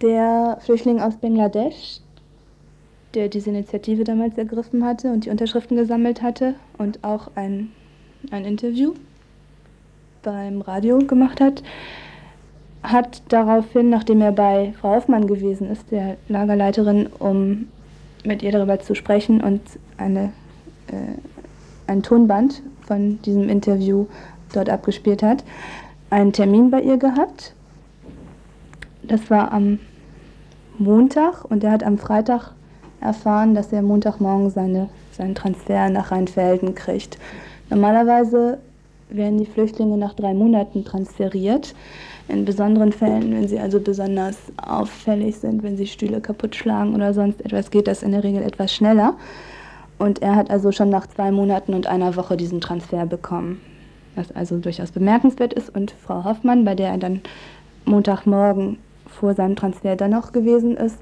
[0.00, 2.00] Der Flüchtling aus Bangladesch,
[3.14, 7.72] der diese Initiative damals ergriffen hatte und die Unterschriften gesammelt hatte und auch ein,
[8.30, 8.94] ein Interview
[10.22, 11.64] beim Radio gemacht hat,
[12.84, 17.68] hat daraufhin, nachdem er bei Frau Hoffmann gewesen ist, der Lagerleiterin, um
[18.24, 19.62] mit ihr darüber zu sprechen und
[19.96, 20.32] eine
[21.86, 24.06] ein Tonband von diesem Interview
[24.52, 25.44] dort abgespielt hat,
[26.10, 27.54] einen Termin bei ihr gehabt.
[29.02, 29.78] Das war am
[30.78, 32.52] Montag und er hat am Freitag
[33.00, 37.18] erfahren, dass er Montagmorgen seine, seinen Transfer nach Rheinfelden kriegt.
[37.70, 38.58] Normalerweise
[39.10, 41.74] werden die Flüchtlinge nach drei Monaten transferiert.
[42.28, 47.12] In besonderen Fällen, wenn sie also besonders auffällig sind, wenn sie Stühle kaputt schlagen oder
[47.12, 49.14] sonst etwas, geht das in der Regel etwas schneller.
[49.98, 53.60] Und er hat also schon nach zwei Monaten und einer Woche diesen Transfer bekommen.
[54.16, 55.74] Was also durchaus bemerkenswert ist.
[55.74, 57.20] Und Frau Hoffmann, bei der er dann
[57.84, 60.98] Montagmorgen vor seinem Transfer dann noch gewesen ist,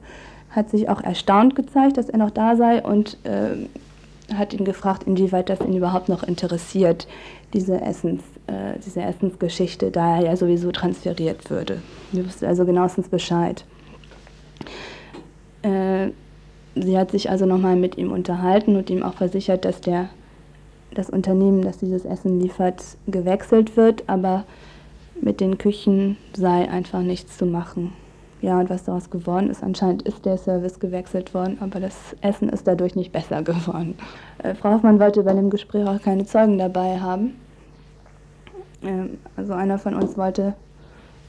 [0.51, 3.67] hat sich auch erstaunt gezeigt, dass er noch da sei und äh,
[4.35, 7.07] hat ihn gefragt, inwieweit das ihn überhaupt noch interessiert,
[7.53, 11.83] diese, Essens, äh, diese Essensgeschichte, da er ja sowieso transferiert würde.
[12.13, 13.65] Wir wussten also genauestens Bescheid.
[15.63, 16.09] Äh,
[16.75, 20.09] Sie hat sich also nochmal mit ihm unterhalten und ihm auch versichert, dass der,
[20.95, 24.45] das Unternehmen, das dieses Essen liefert, gewechselt wird, aber
[25.21, 27.93] mit den Küchen sei einfach nichts zu machen.
[28.41, 32.49] Ja, und was daraus geworden ist, anscheinend ist der Service gewechselt worden, aber das Essen
[32.49, 33.95] ist dadurch nicht besser geworden.
[34.43, 37.37] Äh, Frau Hoffmann wollte bei dem Gespräch auch keine Zeugen dabei haben.
[38.83, 40.55] Ähm, also einer von uns wollte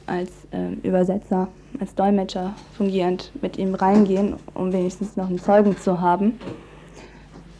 [0.06, 1.48] als äh, Übersetzer,
[1.80, 6.39] als Dolmetscher fungierend mit ihm reingehen, um wenigstens noch einen Zeugen zu haben.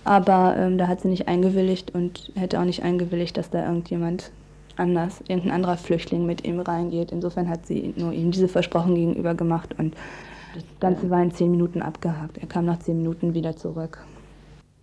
[0.04, 4.32] Aber ähm, da hat sie nicht eingewilligt und hätte auch nicht eingewilligt, dass da irgendjemand
[4.76, 7.12] anders, irgendein anderer Flüchtling mit ihm reingeht.
[7.12, 9.96] Insofern hat sie nur ihm diese Versprochen gegenüber gemacht und
[10.54, 12.38] das Ganze war in zehn Minuten abgehakt.
[12.38, 14.06] Er kam nach zehn Minuten wieder zurück.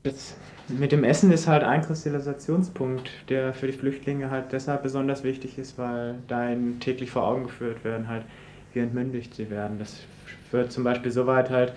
[0.03, 0.35] Das
[0.79, 5.59] mit dem Essen ist halt ein Kristallisationspunkt, der für die Flüchtlinge halt deshalb besonders wichtig
[5.59, 8.25] ist, weil da ihnen täglich vor Augen geführt werden, halt,
[8.73, 9.79] wie entmündigt sie werden.
[9.79, 10.01] Das
[10.51, 11.73] führt zum Beispiel so weit halt,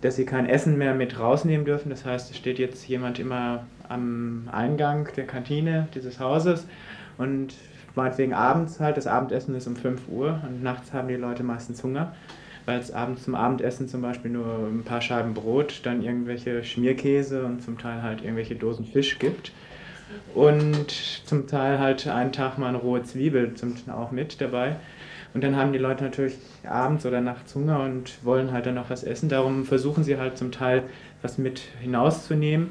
[0.00, 1.90] dass sie kein Essen mehr mit rausnehmen dürfen.
[1.90, 6.66] Das heißt, es steht jetzt jemand immer am Eingang der Kantine dieses Hauses
[7.18, 7.54] und
[7.94, 11.82] meinetwegen abends halt, das Abendessen ist um 5 Uhr und nachts haben die Leute meistens
[11.82, 12.14] Hunger
[12.66, 17.44] weil es abends zum Abendessen zum Beispiel nur ein paar Scheiben Brot, dann irgendwelche Schmierkäse
[17.44, 19.52] und zum Teil halt irgendwelche Dosen Fisch gibt.
[20.34, 20.90] Und
[21.24, 24.76] zum Teil halt einen Tag mal eine rohe Zwiebel zum auch mit dabei.
[25.32, 28.90] Und dann haben die Leute natürlich abends oder nachts Hunger und wollen halt dann noch
[28.90, 29.28] was essen.
[29.28, 30.82] Darum versuchen sie halt zum Teil
[31.22, 32.70] was mit hinauszunehmen.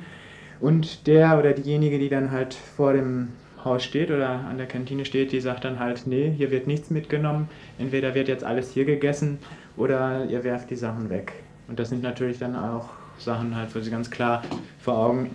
[0.60, 3.30] Und der oder diejenige, die dann halt vor dem
[3.64, 6.90] Haus steht oder an der Kantine steht, die sagt dann halt, nee, hier wird nichts
[6.90, 7.50] mitgenommen.
[7.78, 9.40] Entweder wird jetzt alles hier gegessen
[9.78, 11.34] oder ihr werft die Sachen weg.
[11.68, 14.44] Und das sind natürlich dann auch Sachen halt, wo sie ganz klar
[14.80, 15.32] vor Augen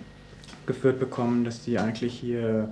[0.65, 2.71] geführt bekommen, dass die eigentlich hier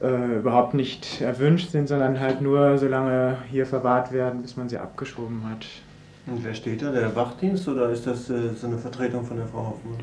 [0.00, 4.68] äh, überhaupt nicht erwünscht sind, sondern halt nur so lange hier verwahrt werden, bis man
[4.68, 5.66] sie abgeschoben hat.
[6.26, 6.92] Und wer steht da?
[6.92, 9.98] Der Wachdienst oder ist das äh, so eine Vertretung von der Frau Hoffmann?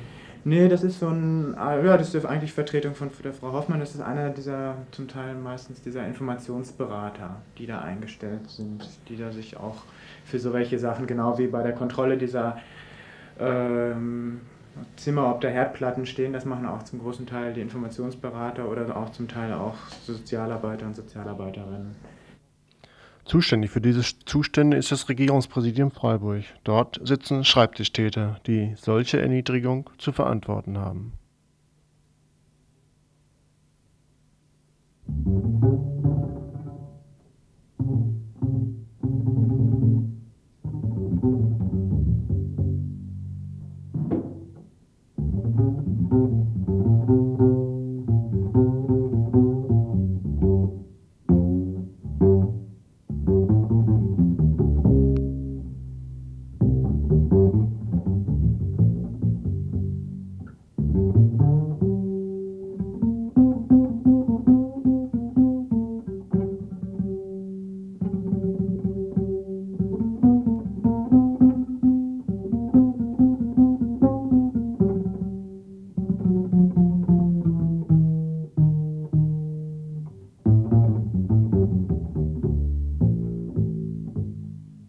[0.47, 3.81] Nee, das ist so ein, ja, das ist eigentlich Vertretung von der Frau Hoffmann.
[3.81, 9.33] Das ist einer dieser, zum Teil meistens dieser Informationsberater, die da eingestellt sind, die da
[9.33, 9.83] sich auch
[10.23, 12.60] für so welche Sachen, genau wie bei der Kontrolle dieser
[13.38, 14.39] ähm,
[14.95, 19.12] Zimmer, ob da Herdplatten stehen, das machen auch zum großen Teil die Informationsberater oder auch
[19.12, 21.93] zum Teil auch Sozialarbeiter und Sozialarbeiterinnen.
[23.27, 26.45] Zuständig für diese Zustände ist das Regierungspräsidium Freiburg.
[26.63, 31.11] Dort sitzen Schreibtischtäter, die solche Erniedrigung zu verantworten haben.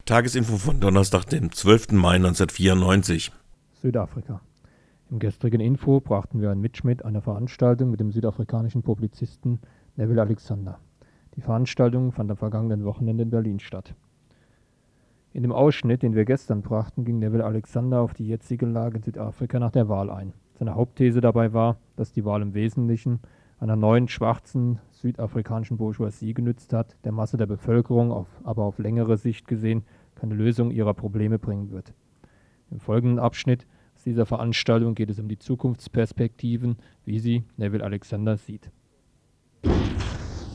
[0.09, 1.93] Tagesinfo von Donnerstag, dem 12.
[1.93, 3.31] Mai 1994.
[3.83, 4.41] Südafrika.
[5.11, 9.61] Im gestrigen Info brachten wir einen Mitschnitt einer Veranstaltung mit dem südafrikanischen Publizisten
[9.97, 10.79] Neville Alexander.
[11.37, 13.95] Die Veranstaltung fand am vergangenen Wochenende in Berlin statt.
[15.35, 19.03] In dem Ausschnitt, den wir gestern brachten, ging Neville Alexander auf die jetzige Lage in
[19.03, 20.33] Südafrika nach der Wahl ein.
[20.59, 23.21] Seine Hauptthese dabei war, dass die Wahl im Wesentlichen
[23.61, 29.17] einer neuen schwarzen südafrikanischen Bourgeoisie genützt hat, der Masse der Bevölkerung, auf, aber auf längere
[29.17, 31.93] Sicht gesehen keine Lösung ihrer Probleme bringen wird.
[32.71, 38.37] Im folgenden Abschnitt aus dieser Veranstaltung geht es um die Zukunftsperspektiven, wie sie Neville Alexander
[38.37, 38.71] sieht.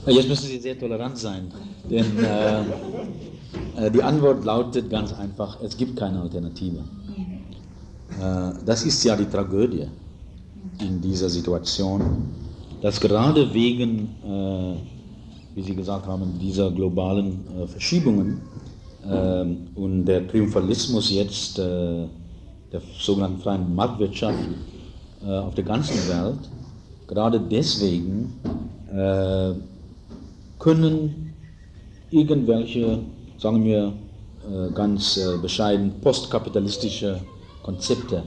[0.05, 1.49] Jetzt müssen Sie sehr tolerant sein,
[1.89, 2.59] denn äh,
[3.85, 6.79] äh, die Antwort lautet ganz einfach, es gibt keine Alternative.
[8.19, 9.87] Äh, das ist ja die Tragödie
[10.79, 12.33] in dieser Situation,
[12.83, 14.75] dass gerade wegen, äh,
[15.55, 18.41] wie Sie gesagt haben, dieser globalen äh, Verschiebungen
[19.09, 22.07] ähm, und der Triumphalismus jetzt äh,
[22.73, 24.37] der sogenannten freien Marktwirtschaft
[25.25, 26.39] äh, auf der ganzen Welt,
[27.07, 28.33] gerade deswegen
[28.93, 29.53] äh,
[30.59, 31.33] können
[32.11, 32.99] irgendwelche,
[33.37, 33.93] sagen wir
[34.75, 37.21] ganz bescheiden, postkapitalistische
[37.63, 38.23] Konzepte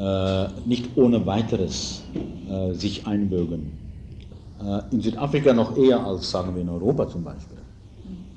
[0.00, 2.02] äh, nicht ohne weiteres
[2.72, 3.70] sich einbürgen.
[4.90, 7.60] in Südafrika noch eher als, sagen wir, in Europa zum Beispiel.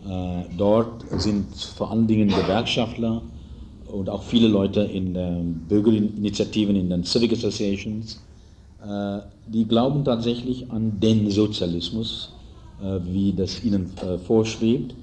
[0.05, 3.21] Äh, dort sind vor allen Dingen Gewerkschaftler
[3.85, 8.19] und auch viele Leute in den Bürgerinitiativen, in den Civic Associations,
[8.85, 12.33] äh, die glauben tatsächlich an den Sozialismus,
[12.81, 13.91] äh, wie das ihnen
[14.25, 14.93] vorschwebt,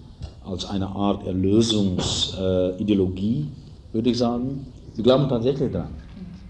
[0.44, 3.46] als eine Art Erlösungsideologie,
[3.92, 4.66] würde ich sagen.
[4.94, 5.92] Sie glauben tatsächlich daran.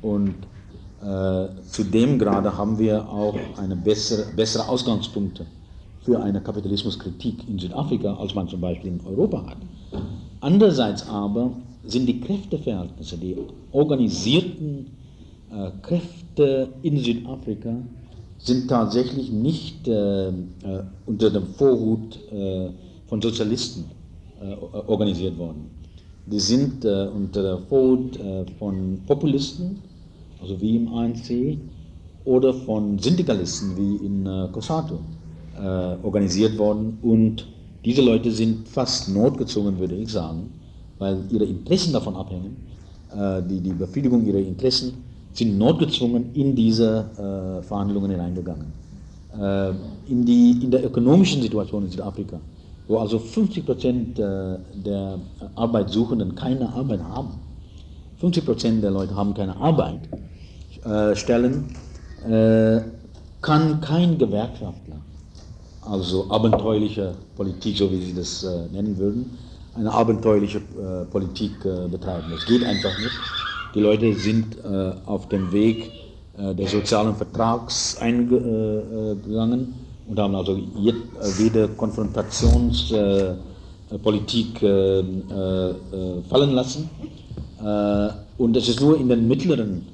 [0.02, 0.34] Und
[1.02, 5.46] äh, zu dem Grade haben wir auch eine bessere, bessere Ausgangspunkte
[6.02, 9.58] für eine Kapitalismuskritik in Südafrika, als man zum Beispiel in Europa hat.
[10.40, 11.52] Andererseits aber
[11.84, 13.36] sind die Kräfteverhältnisse, die
[13.72, 14.86] organisierten
[15.50, 17.76] äh, Kräfte in Südafrika,
[18.38, 20.32] sind tatsächlich nicht äh, äh,
[21.06, 22.70] unter dem Vorhut äh,
[23.06, 23.84] von Sozialisten
[24.40, 24.54] äh,
[24.86, 25.70] organisiert worden.
[26.26, 28.16] Die sind unter der Vorhut
[28.58, 29.78] von Populisten,
[30.40, 31.58] also wie im ANC,
[32.24, 34.98] oder von Syndikalisten wie in COSATU
[36.02, 36.98] organisiert worden.
[37.02, 37.46] Und
[37.84, 40.50] diese Leute sind fast notgezwungen, würde ich sagen,
[40.98, 42.56] weil ihre Interessen davon abhängen,
[43.16, 44.92] äh, die, die Befriedigung ihrer Interessen,
[45.32, 48.66] sind notgezwungen in diese äh, Verhandlungen hineingegangen.
[49.38, 49.70] Äh,
[50.08, 52.38] in, die, in der ökonomischen Situation in Südafrika,
[52.86, 55.18] wo also 50 Prozent äh, der
[55.54, 57.30] Arbeitssuchenden keine Arbeit haben,
[58.18, 60.16] 50 Prozent der Leute haben keine Arbeit, äh,
[61.14, 61.74] stellen,
[62.28, 62.80] äh,
[63.40, 65.00] kann kein Gewerkschaftler
[65.82, 69.36] also abenteuerliche Politik, so wie Sie das äh, nennen würden,
[69.74, 72.26] eine abenteuerliche äh, Politik äh, betreiben.
[72.30, 73.18] Das geht einfach nicht.
[73.74, 75.90] Die Leute sind äh, auf dem Weg
[76.38, 79.74] äh, des sozialen Vertrags eingegangen
[80.08, 80.58] und haben also
[81.38, 84.58] jede Konfrontationspolitik
[86.28, 86.90] fallen lassen.
[88.38, 89.86] und es ist nur in den mittleren,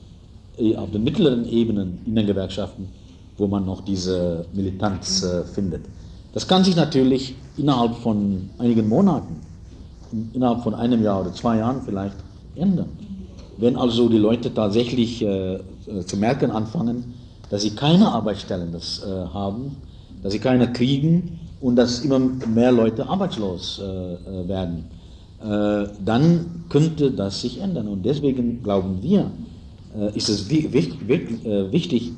[0.77, 2.89] auf den mittleren Ebenen in den Gewerkschaften,
[3.37, 5.83] wo man noch diese Militanz äh, findet.
[6.33, 9.37] Das kann sich natürlich innerhalb von einigen Monaten,
[10.33, 12.17] innerhalb von einem Jahr oder zwei Jahren vielleicht
[12.57, 12.89] ändern.
[13.59, 15.61] Wenn also die Leute tatsächlich äh, äh
[16.07, 17.15] zu merken anfangen,
[17.49, 19.77] dass sie keine Arbeitsstellen das, äh, haben,
[20.23, 24.85] dass sie keine kriegen und dass immer mehr Leute arbeitslos äh, äh werden,
[25.39, 27.89] dann könnte das sich ändern.
[27.89, 29.31] Und deswegen glauben wir,
[30.15, 32.13] ist es wichtig,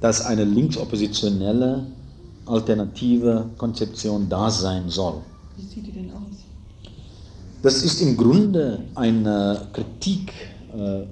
[0.00, 1.86] dass eine linksoppositionelle
[2.46, 5.22] alternative Konzeption da sein soll.
[5.56, 6.46] Wie sieht die denn aus?
[7.62, 10.32] Das ist im Grunde eine Kritik
[10.76, 11.06] äh, äh,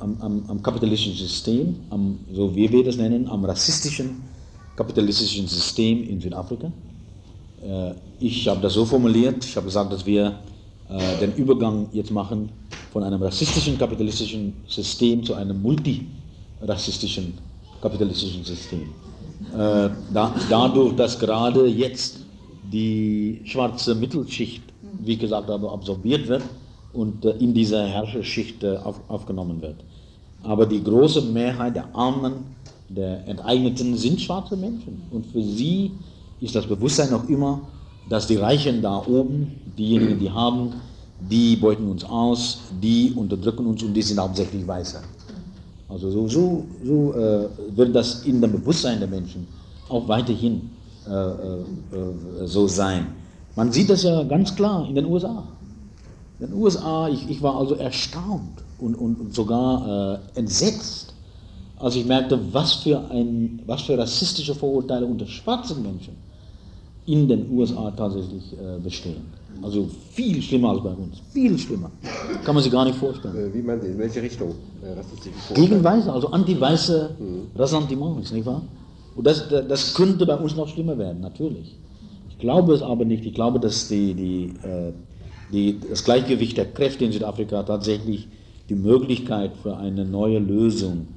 [0.00, 4.22] am, am, am, kapitalistischen System, am, so wie wir das nennen, am rassistischen
[4.74, 6.72] kapitalistischen System in Südafrika.
[7.62, 10.38] Äh, ich habe das so formuliert, ich habe gesagt, dass wir
[10.90, 12.50] äh, den Übergang jetzt machen
[12.92, 17.34] von einem rassistischen kapitalistischen System zu einem multirassistischen
[17.80, 18.92] kapitalistischen System.
[19.52, 22.18] Äh, da, dadurch, dass gerade jetzt
[22.72, 24.62] die schwarze Mittelschicht,
[25.04, 26.42] wie gesagt absorbiert wird
[26.92, 29.76] und äh, in dieser Herrscherschicht auf, aufgenommen wird.
[30.42, 32.56] Aber die große Mehrheit der Armen,
[32.88, 35.02] der Enteigneten sind schwarze Menschen.
[35.10, 35.92] Und für sie
[36.40, 37.60] ist das Bewusstsein noch immer,
[38.10, 40.72] dass die Reichen da oben, diejenigen, die haben,
[41.30, 45.00] die beuten uns aus, die unterdrücken uns und die sind hauptsächlich Weiße.
[45.88, 49.46] Also so, so, so äh, wird das in dem Bewusstsein der Menschen
[49.88, 50.70] auch weiterhin
[51.08, 53.06] äh, äh, so sein.
[53.54, 55.44] Man sieht das ja ganz klar in den USA.
[56.40, 61.14] In den USA, ich, ich war also erstaunt und, und, und sogar äh, entsetzt,
[61.78, 66.29] als ich merkte, was für, ein, was für rassistische Vorurteile unter schwarzen Menschen
[67.12, 69.22] in den USA tatsächlich äh, bestehen.
[69.62, 71.20] Also viel schlimmer als bei uns.
[71.32, 71.90] Viel schlimmer.
[72.44, 73.36] Kann man sich gar nicht vorstellen.
[73.36, 74.54] Äh, wie meint ihr, in welche Richtung?
[74.82, 77.60] Äh, Gegen Weiße, also anti-weiße mhm.
[77.60, 78.62] Ressentiments, nicht wahr?
[79.16, 81.76] Und das, das könnte bei uns noch schlimmer werden, natürlich.
[82.30, 83.26] Ich glaube es aber nicht.
[83.26, 84.54] Ich glaube, dass die, die,
[85.52, 88.28] die, das Gleichgewicht der Kräfte in Südafrika tatsächlich
[88.70, 91.08] die Möglichkeit für eine neue Lösung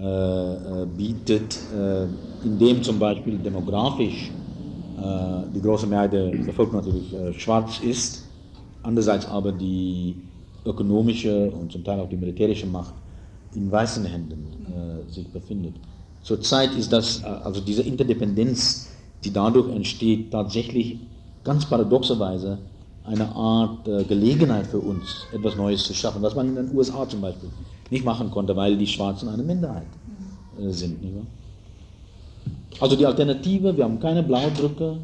[0.00, 2.06] äh, bietet, äh,
[2.44, 4.30] indem zum Beispiel demografisch
[5.54, 8.24] die große Mehrheit der Bevölkerung natürlich äh, schwarz ist,
[8.82, 10.16] andererseits aber die
[10.64, 12.94] ökonomische und zum Teil auch die militärische Macht
[13.54, 15.74] in weißen Händen äh, sich befindet.
[16.22, 18.90] Zurzeit ist das, also diese Interdependenz,
[19.24, 20.98] die dadurch entsteht, tatsächlich
[21.44, 22.58] ganz paradoxerweise
[23.04, 27.08] eine Art äh, Gelegenheit für uns, etwas Neues zu schaffen, was man in den USA
[27.08, 27.48] zum Beispiel
[27.90, 29.88] nicht machen konnte, weil die Schwarzen eine Minderheit
[30.58, 31.02] äh, sind.
[31.02, 31.26] Nicht wahr?
[32.80, 34.96] Also die Alternative, wir haben keine Blaudrücke,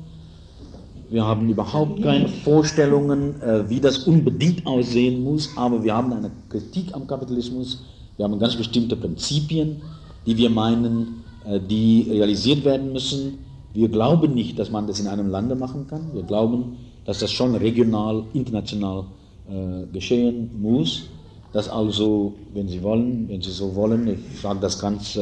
[1.08, 6.30] wir haben überhaupt keine Vorstellungen, äh, wie das unbedingt aussehen muss, aber wir haben eine
[6.48, 7.82] Kritik am Kapitalismus,
[8.16, 9.82] wir haben ganz bestimmte Prinzipien,
[10.26, 13.38] die wir meinen, äh, die realisiert werden müssen.
[13.72, 17.30] Wir glauben nicht, dass man das in einem Lande machen kann, wir glauben, dass das
[17.30, 19.04] schon regional, international
[19.48, 21.04] äh, geschehen muss,
[21.52, 25.16] dass also, wenn Sie wollen, wenn Sie so wollen, ich sage das ganz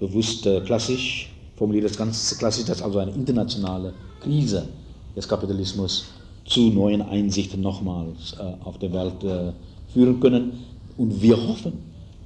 [0.00, 4.68] bewusst klassisch, formuliert das ganz klassisch, dass also eine internationale Krise
[5.16, 6.06] des Kapitalismus
[6.44, 9.52] zu neuen Einsichten nochmals äh, auf der Welt äh,
[9.92, 10.52] führen können.
[10.96, 11.72] Und wir hoffen,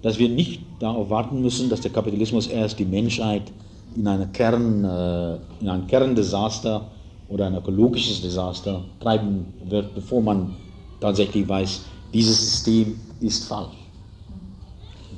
[0.02, 3.42] dass wir nicht darauf warten müssen, dass der Kapitalismus erst die Menschheit
[3.96, 6.86] in, eine Kern, äh, in ein Kerndesaster
[7.28, 10.56] oder ein ökologisches Desaster treiben wird, bevor man
[11.00, 13.88] tatsächlich weiß, dieses System ist falsch.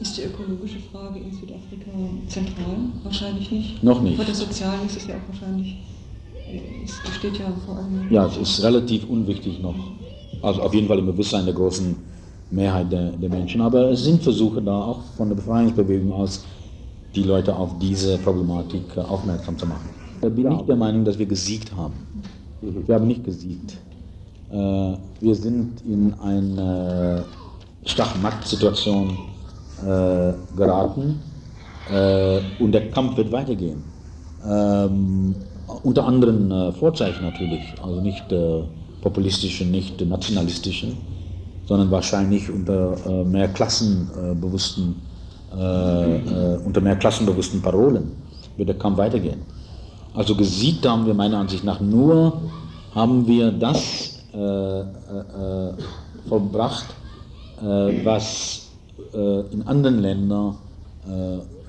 [0.00, 1.90] Ist die ökologische Frage in Südafrika
[2.26, 2.76] zentral?
[3.04, 3.84] Wahrscheinlich nicht.
[3.84, 4.16] Noch nicht.
[4.16, 5.76] Bei der sozialen ist es ja auch wahrscheinlich,
[6.82, 8.10] es besteht ja vor allem.
[8.10, 9.74] Ja, es ist relativ unwichtig noch.
[10.40, 11.94] Also auf jeden Fall im Bewusstsein der großen
[12.50, 13.60] Mehrheit der, der Menschen.
[13.60, 16.46] Aber es sind Versuche da, auch von der Befreiungsbewegung aus,
[17.14, 19.90] die Leute auf diese Problematik aufmerksam zu machen.
[20.22, 21.94] Ich bin nicht der Meinung, dass wir gesiegt haben.
[22.62, 23.76] Wir haben nicht gesiegt.
[24.50, 24.54] Äh,
[25.20, 27.24] wir sind in eine
[27.84, 29.29] Stachmacht-Situation
[29.82, 31.20] äh, geraten
[32.60, 33.82] und der Kampf wird weitergehen.
[34.46, 35.34] Ähm,
[35.82, 38.26] unter anderen Vorzeichen natürlich, also nicht
[39.00, 40.96] populistischen, nicht nationalistischen,
[41.66, 44.96] sondern wahrscheinlich unter äh, mehr klassenbewussten,
[45.56, 48.12] äh, äh, unter mehr klassenbewussten Parolen
[48.56, 49.40] wird der Kampf weitergehen.
[50.14, 52.40] Also gesiegt haben wir meiner Ansicht nach nur,
[52.94, 55.74] haben wir das äh, äh,
[56.28, 56.86] vollbracht,
[57.62, 58.69] äh, was
[59.52, 60.56] in anderen Ländern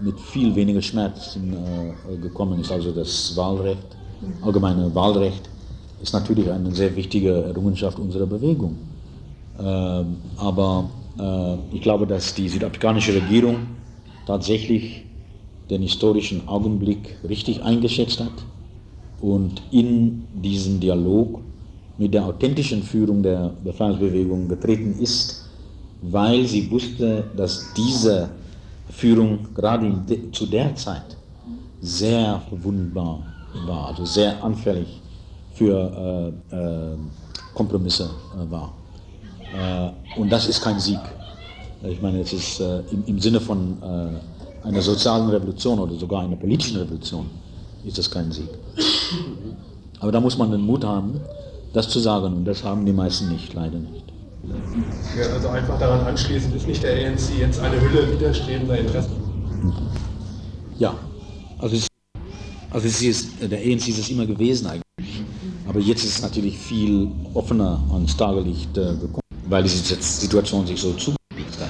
[0.02, 1.56] mit viel weniger Schmerzen
[2.22, 3.98] gekommen ist, also das Wahlrecht,
[4.42, 5.50] allgemeine Wahlrecht
[6.02, 8.78] ist natürlich eine sehr wichtige Errungenschaft unserer Bewegung.
[9.60, 13.58] Ähm, aber äh, ich glaube, dass die südafrikanische Regierung
[14.26, 15.06] tatsächlich
[15.70, 18.32] den historischen Augenblick richtig eingeschätzt hat
[19.20, 21.42] und in diesen Dialog
[21.98, 25.41] mit der authentischen Führung der Befreiungsbewegung getreten ist,
[26.02, 28.30] weil sie wusste, dass diese
[28.90, 29.94] Führung gerade
[30.32, 31.16] zu der Zeit
[31.82, 33.20] sehr verwundbar
[33.66, 34.88] war, also sehr anfällig
[35.54, 36.98] für äh, äh,
[37.54, 38.74] Kompromisse äh, war.
[39.54, 41.00] Äh, und das ist kein Sieg.
[41.84, 46.22] Ich meine, es ist äh, im, im, Sinne von äh, einer sozialen Revolution oder sogar
[46.22, 47.26] einer politischen Revolution
[47.84, 48.50] ist das kein Sieg.
[50.00, 51.20] Aber da muss man den Mut haben,
[51.74, 54.11] das zu sagen und das haben die meisten nicht, leider nicht.
[54.44, 59.16] Ja, also einfach daran anschließend ist nicht der ANC jetzt eine Hülle widerstrebender Interessen.
[60.80, 60.96] Ja,
[61.60, 61.88] also, es,
[62.72, 65.24] also es ist, der ANC ist es immer gewesen eigentlich.
[65.68, 70.82] Aber jetzt ist es natürlich viel offener ans Tageslicht äh, gekommen, weil diese Situation sich
[70.82, 71.70] so zugespitzt hat.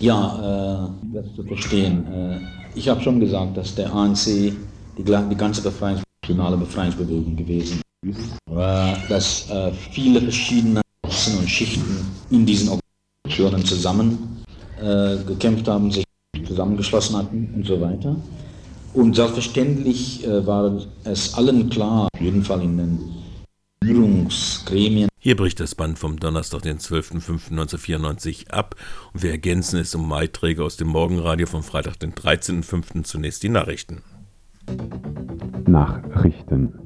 [0.00, 2.04] Ja, äh, das zu verstehen.
[2.12, 2.38] Äh,
[2.74, 4.54] ich habe schon gesagt, dass der ANC die,
[5.04, 8.18] die ganze Befreiungs nationale Befreiungsbewegung gewesen ist.
[8.50, 10.83] Äh, dass äh, viele verschiedene
[11.24, 14.44] Klassen und Schichten in diesen Organisationen zusammen
[14.78, 16.04] äh, gekämpft haben, sich
[16.46, 18.14] zusammengeschlossen hatten und so weiter.
[18.92, 22.98] Und selbstverständlich äh, war es allen klar, auf jeden Fall in den
[23.82, 25.08] Führungsgremien.
[25.18, 28.74] Hier bricht das Band vom Donnerstag, den 12.05.1994 ab
[29.14, 33.04] und wir ergänzen es um Beiträge aus dem Morgenradio vom Freitag, den 13.05.
[33.04, 34.02] zunächst die Nachrichten.
[35.66, 36.83] Nachrichten.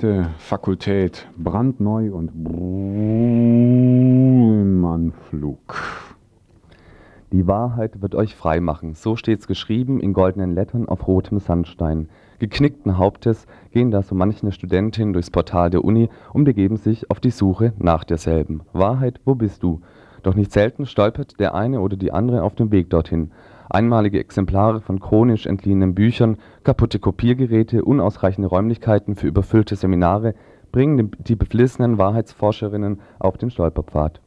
[0.00, 0.26] 15.
[0.38, 2.30] Fakultät, brandneu und
[4.72, 5.76] im Anflug.
[7.32, 12.08] Die Wahrheit wird euch frei machen, so steht's geschrieben in goldenen Lettern auf rotem Sandstein.
[12.38, 17.20] Geknickten Hauptes gehen da so manche Studentin durchs Portal der Uni und begeben sich auf
[17.20, 18.62] die Suche nach derselben.
[18.72, 19.82] Wahrheit, wo bist du?
[20.22, 23.32] Doch nicht selten stolpert der eine oder die andere auf dem Weg dorthin
[23.70, 30.34] einmalige Exemplare von chronisch entliehenen Büchern, kaputte Kopiergeräte, unausreichende Räumlichkeiten für überfüllte Seminare
[30.72, 34.20] bringen die beflissenen Wahrheitsforscherinnen auf den Stolperpfad.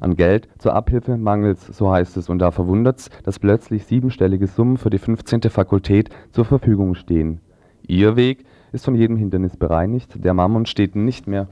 [0.00, 4.76] An Geld zur Abhilfe mangelt's, so heißt es, und da verwundert's, dass plötzlich siebenstellige Summen
[4.76, 5.42] für die 15.
[5.42, 7.40] Fakultät zur Verfügung stehen.
[7.86, 11.48] Ihr Weg ist von jedem Hindernis bereinigt, der Mammon steht nicht mehr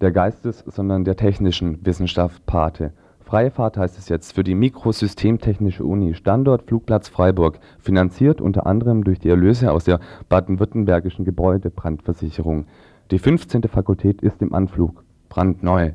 [0.00, 2.92] der Geistes-, sondern der technischen Wissenschaft Pate.
[3.32, 9.04] Freie Fahrt heißt es jetzt für die Mikrosystemtechnische Uni, Standort Flugplatz Freiburg, finanziert unter anderem
[9.04, 12.66] durch die Erlöse aus der baden-württembergischen Gebäudebrandversicherung.
[13.10, 13.62] Die 15.
[13.62, 15.92] Fakultät ist im Anflug, brandneu.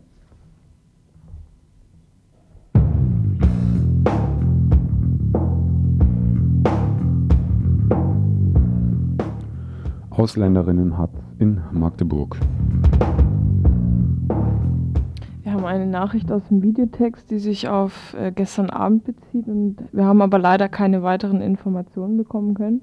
[10.09, 12.35] Ausländerinnen hat in Magdeburg
[15.67, 20.21] eine Nachricht aus dem Videotext, die sich auf äh, gestern Abend bezieht und wir haben
[20.21, 22.81] aber leider keine weiteren Informationen bekommen können.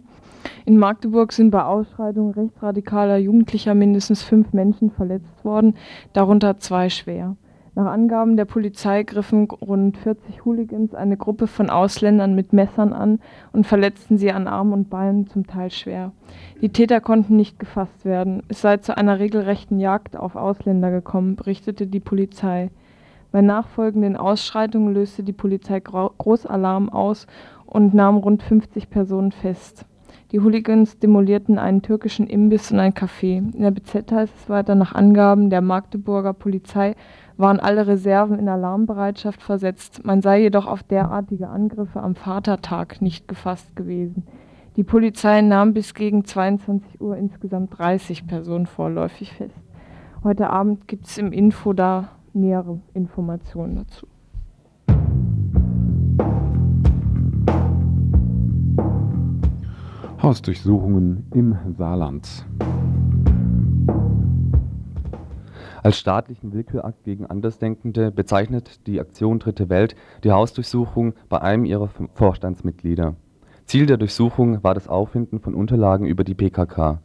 [0.65, 5.75] In Magdeburg sind bei Ausschreitungen rechtsradikaler Jugendlicher mindestens fünf Menschen verletzt worden,
[6.13, 7.37] darunter zwei schwer.
[7.77, 13.19] Nach Angaben der Polizei griffen rund 40 Hooligans eine Gruppe von Ausländern mit Messern an
[13.53, 16.13] und verletzten sie an Armen und Beinen zum Teil schwer.
[16.61, 18.45] Die Täter konnten nicht gefasst werden.
[18.47, 22.71] Es sei zu einer regelrechten Jagd auf Ausländer gekommen, berichtete die Polizei.
[23.33, 27.27] Bei nachfolgenden Ausschreitungen löste die Polizei Großalarm aus
[27.67, 29.85] und nahm rund 50 Personen fest.
[30.31, 33.39] Die Hooligans demolierten einen türkischen Imbiss und ein Café.
[33.39, 36.95] In der BZ heißt es weiter, nach Angaben der Magdeburger Polizei
[37.37, 40.05] waren alle Reserven in Alarmbereitschaft versetzt.
[40.05, 44.25] Man sei jedoch auf derartige Angriffe am Vatertag nicht gefasst gewesen.
[44.77, 49.55] Die Polizei nahm bis gegen 22 Uhr insgesamt 30 Personen vorläufig fest.
[50.25, 54.07] Heute Abend gibt es im Info da nähere Informationen dazu.
[60.21, 62.47] Hausdurchsuchungen im Saarland.
[65.85, 71.91] Als staatlichen Willkürakt gegen Andersdenkende bezeichnet die Aktion Dritte Welt die Hausdurchsuchung bei einem ihrer
[72.15, 73.17] Vorstandsmitglieder.
[73.67, 77.03] Ziel der Durchsuchung war das Auffinden von Unterlagen über die PKK.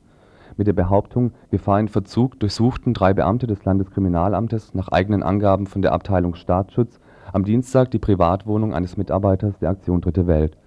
[0.55, 5.81] Mit der Behauptung, Gefahr in Verzug durchsuchten drei Beamte des Landeskriminalamtes nach eigenen Angaben von
[5.81, 7.01] der Abteilung Staatsschutz
[7.33, 10.57] am Dienstag die Privatwohnung eines Mitarbeiters der Aktion Dritte Welt.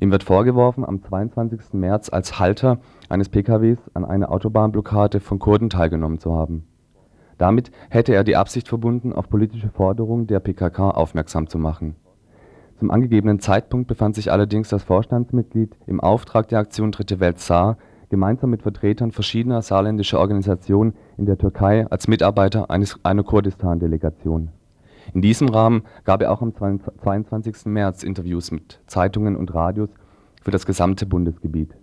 [0.00, 1.74] Ihm wird vorgeworfen, am 22.
[1.74, 2.78] März als Halter
[3.10, 6.64] eines PKWs an einer Autobahnblockade von Kurden teilgenommen zu haben
[7.38, 11.96] damit hätte er die Absicht verbunden, auf politische Forderungen der PKK aufmerksam zu machen.
[12.78, 17.76] Zum angegebenen Zeitpunkt befand sich allerdings das Vorstandsmitglied im Auftrag der Aktion Dritte Welt Saar
[18.08, 24.50] gemeinsam mit Vertretern verschiedener saarländischer Organisationen in der Türkei als Mitarbeiter einer Kurdistan-Delegation.
[25.14, 27.66] In diesem Rahmen gab er auch am 22.
[27.66, 29.88] März Interviews mit Zeitungen und Radios
[30.42, 31.74] für das gesamte Bundesgebiet.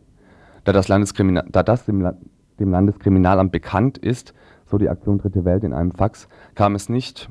[0.66, 2.14] Da das, Landeskriminal, da das dem,
[2.60, 4.34] dem Landeskriminalamt bekannt ist,
[4.70, 7.30] so die Aktion Dritte Welt in einem Fax, kam es nicht,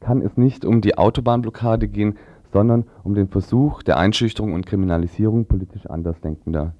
[0.00, 2.16] kann es nicht um die Autobahnblockade gehen,
[2.52, 6.74] sondern um den Versuch der Einschüchterung und Kriminalisierung politisch Andersdenkender.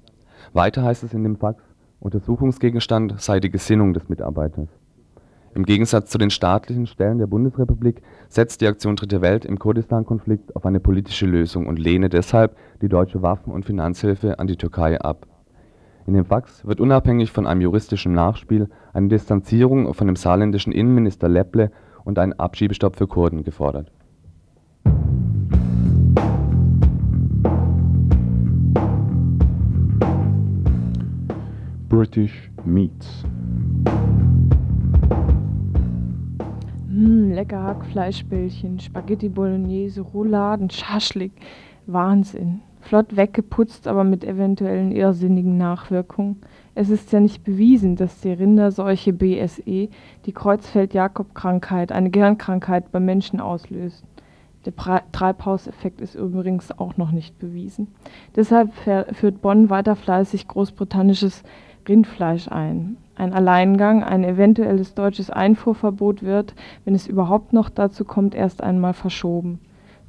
[0.53, 1.63] Weiter heißt es in dem Fax,
[1.99, 4.69] Untersuchungsgegenstand sei die Gesinnung des Mitarbeiters.
[5.55, 10.55] Im Gegensatz zu den staatlichen Stellen der Bundesrepublik setzt die Aktion Dritte Welt im Kurdistan-Konflikt
[10.55, 15.01] auf eine politische Lösung und lehne deshalb die deutsche Waffen- und Finanzhilfe an die Türkei
[15.01, 15.27] ab
[16.09, 21.29] in dem Fax wird unabhängig von einem juristischen Nachspiel eine Distanzierung von dem saarländischen Innenminister
[21.29, 21.71] Lepple
[22.03, 23.91] und ein Abschiebestopp für Kurden gefordert.
[31.89, 33.23] British Meats.
[36.87, 41.33] Mmh, lecker Hackfleischbällchen, Spaghetti Bolognese, Rouladen, Schaschlik.
[41.85, 42.61] Wahnsinn.
[42.81, 46.37] Flott weggeputzt, aber mit eventuellen irrsinnigen Nachwirkungen.
[46.75, 49.89] Es ist ja nicht bewiesen, dass die Rinderseuche BSE
[50.25, 54.03] die Kreuzfeld-Jakob-Krankheit, eine Gehirnkrankheit beim Menschen auslöst.
[54.65, 54.73] Der
[55.11, 57.87] Treibhauseffekt ist übrigens auch noch nicht bewiesen.
[58.35, 61.43] Deshalb führt Bonn weiter fleißig großbritannisches
[61.87, 62.97] Rindfleisch ein.
[63.15, 66.53] Ein Alleingang, ein eventuelles deutsches Einfuhrverbot wird,
[66.85, 69.59] wenn es überhaupt noch dazu kommt, erst einmal verschoben.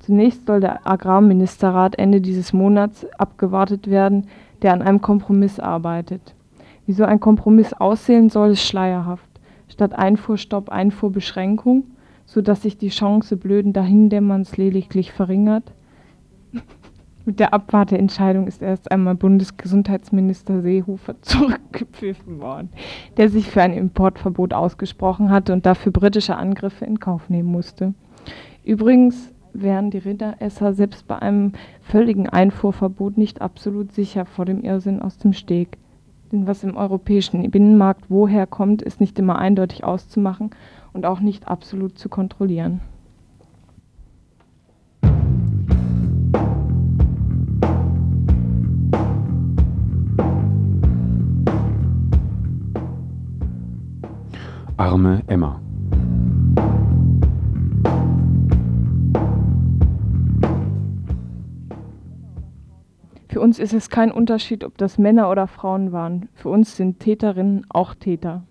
[0.00, 4.26] Zunächst soll der Agrarministerrat Ende dieses Monats abgewartet werden,
[4.62, 6.34] der an einem Kompromiss arbeitet.
[6.86, 9.28] Wie so ein Kompromiss aussehen soll, ist schleierhaft.
[9.68, 11.84] Statt Einfuhrstopp Einfuhrbeschränkung,
[12.24, 15.72] sodass sich die Chance blöden Dahindämmerns lediglich verringert.
[17.26, 22.70] Mit der Abwarteentscheidung ist erst einmal Bundesgesundheitsminister Seehofer zurückgepfiffen worden,
[23.18, 27.92] der sich für ein Importverbot ausgesprochen hatte und dafür britische Angriffe in Kauf nehmen musste.
[28.64, 35.02] Übrigens wären die Rinderesser selbst bei einem völligen Einfuhrverbot nicht absolut sicher vor dem Irrsinn
[35.02, 35.78] aus dem Steg.
[36.32, 40.50] Denn was im europäischen Binnenmarkt woher kommt, ist nicht immer eindeutig auszumachen
[40.92, 42.80] und auch nicht absolut zu kontrollieren.
[54.76, 55.60] Arme Emma.
[63.30, 66.28] Für uns ist es kein Unterschied, ob das Männer oder Frauen waren.
[66.34, 68.42] Für uns sind Täterinnen auch Täter.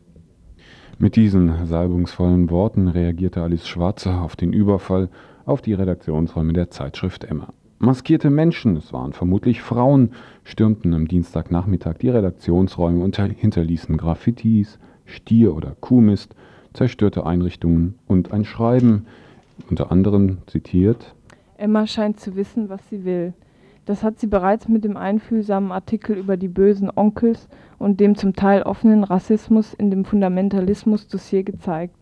[0.98, 5.10] Mit diesen salbungsvollen Worten reagierte Alice Schwarzer auf den Überfall
[5.46, 7.52] auf die Redaktionsräume der Zeitschrift Emma.
[7.80, 10.12] Maskierte Menschen, es waren vermutlich Frauen,
[10.46, 16.36] stürmten am Dienstagnachmittag die Redaktionsräume und hinterließen Graffitis, Stier- oder Kuhmist,
[16.72, 19.08] zerstörte Einrichtungen und ein Schreiben,
[19.70, 21.16] unter anderem zitiert
[21.58, 23.34] Emma scheint zu wissen, was sie will.
[23.90, 28.34] Das hat sie bereits mit dem einfühlsamen Artikel über die bösen Onkels und dem zum
[28.34, 31.96] Teil offenen Rassismus in dem Fundamentalismus-Dossier gezeigt.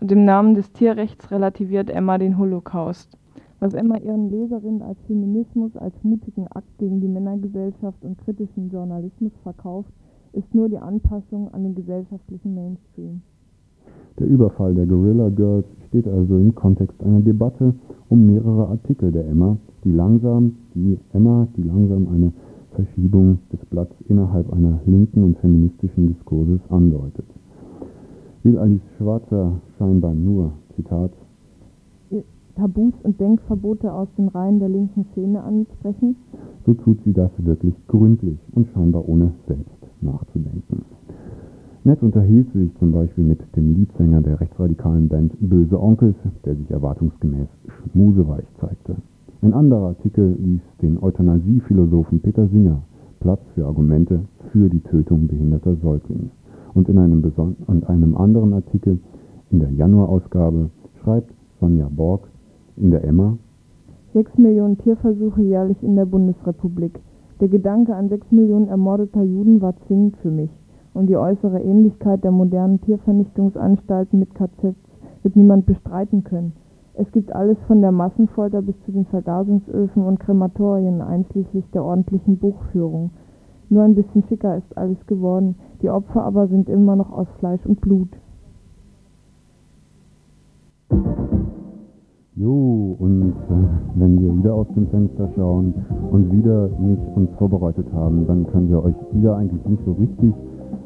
[0.00, 3.18] Und im Namen des Tierrechts relativiert Emma den Holocaust.
[3.60, 9.32] Was Emma ihren Leserinnen als Feminismus, als mutigen Akt gegen die Männergesellschaft und kritischen Journalismus
[9.42, 9.92] verkauft,
[10.32, 13.20] ist nur die Anpassung an den gesellschaftlichen Mainstream.
[14.18, 17.74] Der Überfall der Guerilla Girls steht also im Kontext einer Debatte
[18.08, 22.32] um mehrere Artikel der Emma, die langsam, die Emma, die langsam eine
[22.72, 27.26] Verschiebung des Blatts innerhalb einer linken und feministischen Diskurses andeutet.
[28.42, 31.12] Will Alice Schwarzer scheinbar nur, Zitat,
[32.56, 36.16] Tabus und Denkverbote aus den Reihen der linken Szene ansprechen?
[36.64, 39.70] so tut sie das wirklich gründlich und scheinbar ohne selbst
[40.00, 40.82] nachzudenken.
[41.84, 46.56] Nett unterhielt sie sich zum Beispiel mit dem Leadsänger der rechtsradikalen Band Böse Onkels, der
[46.56, 47.48] sich erwartungsgemäß
[47.92, 48.96] schmuseweich zeigte.
[49.44, 52.80] Ein anderer Artikel ließ den Euthanasiephilosophen Peter Singer
[53.20, 54.20] Platz für Argumente
[54.50, 56.30] für die Tötung behinderter Säuglinge.
[56.72, 57.22] Und in einem,
[57.66, 59.00] und einem anderen Artikel
[59.50, 60.70] in der Januarausgabe
[61.02, 61.30] schreibt
[61.60, 62.26] Sonja Borg
[62.78, 63.36] in der Emma,
[64.14, 66.98] Sechs Millionen Tierversuche jährlich in der Bundesrepublik.
[67.40, 70.50] Der Gedanke an sechs Millionen ermordeter Juden war zwingend für mich.
[70.94, 74.74] Und die äußere Ähnlichkeit der modernen Tiervernichtungsanstalten mit KZs
[75.22, 76.54] wird niemand bestreiten können.
[76.96, 82.38] Es gibt alles von der Massenfolter bis zu den Vergasungsöfen und Krematorien, einschließlich der ordentlichen
[82.38, 83.10] Buchführung.
[83.68, 87.66] Nur ein bisschen schicker ist alles geworden, die Opfer aber sind immer noch aus Fleisch
[87.66, 88.10] und Blut.
[92.36, 93.54] Jo, und äh,
[93.94, 95.74] wenn wir wieder aus dem Fenster schauen
[96.12, 100.32] und wieder nicht uns vorbereitet haben, dann können wir euch wieder eigentlich nicht so richtig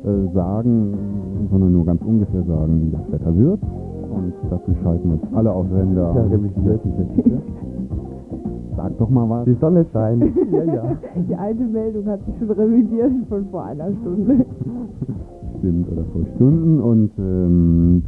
[0.04, 0.94] äh, sagen,
[1.50, 3.60] sondern nur ganz ungefähr sagen, wie das Wetter wird.
[4.10, 6.14] Und dazu schalten uns alle auf Sender.
[6.14, 7.40] Ja.
[8.76, 9.44] Sag doch mal was.
[9.44, 10.24] Die Sonne scheint.
[10.52, 10.96] ja, ja.
[11.28, 14.46] Die alte Meldung hat sich schon revidiert von vor einer Stunde.
[15.58, 16.80] Stimmt, oder vor Stunden.
[16.80, 18.02] Und ähm,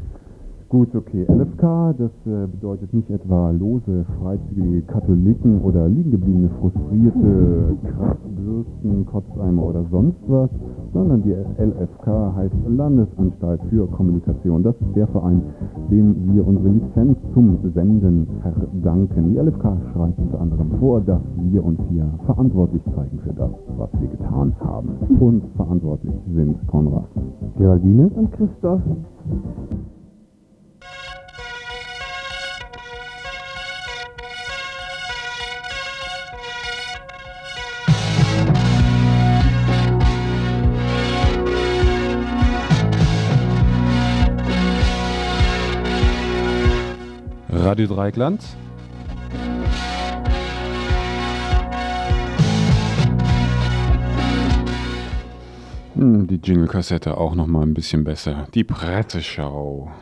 [0.70, 9.04] gut, okay, LFK, das äh, bedeutet nicht etwa lose, freizügige Katholiken oder liegengebliebene, frustrierte Kraftbürsten,
[9.04, 10.48] Kotzeimer oder sonst was,
[10.92, 14.62] sondern die LFK heißt Landesanstalt für Kommunikation.
[14.62, 15.42] Das ist der Verein,
[15.90, 19.30] dem wir unsere Lizenz zum Senden verdanken.
[19.30, 23.90] Die LFK schreibt unter anderem vor, dass wir uns hier verantwortlich zeigen für das, was
[24.00, 24.90] wir getan haben.
[25.18, 27.08] Und verantwortlich sind Konrad,
[27.58, 28.80] Geraldine Und Christoph.
[47.70, 48.42] Radio Dreigland.
[55.94, 58.48] Hm, Die Jingle-Kassette auch noch mal ein bisschen besser.
[58.54, 59.92] Die Presseschau.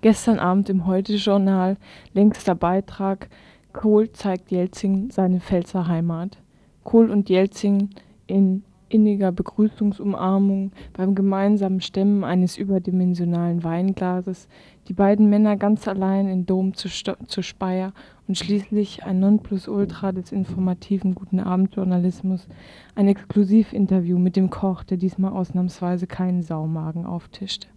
[0.00, 1.76] Gestern Abend im Heute-Journal,
[2.14, 3.28] längster Beitrag,
[3.72, 6.38] Kohl zeigt Jelzing seine Pfälzer Heimat.
[6.82, 7.90] Kohl und Jelzing
[8.26, 14.48] in inniger Begrüßungsumarmung beim gemeinsamen Stemmen eines überdimensionalen Weinglases,
[14.90, 17.92] die beiden Männer ganz allein in Dom zu, zu Speyer
[18.26, 22.48] und schließlich ein Nonplusultra des informativen Guten Abend-Journalismus,
[22.96, 27.68] ein Exklusivinterview mit dem Koch, der diesmal ausnahmsweise keinen Saumagen auftischte.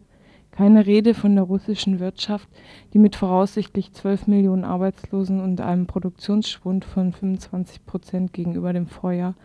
[0.50, 2.50] Keine Rede von der russischen Wirtschaft,
[2.94, 9.36] die mit voraussichtlich 12 Millionen Arbeitslosen und einem Produktionsschwund von 25 Prozent gegenüber dem Vorjahr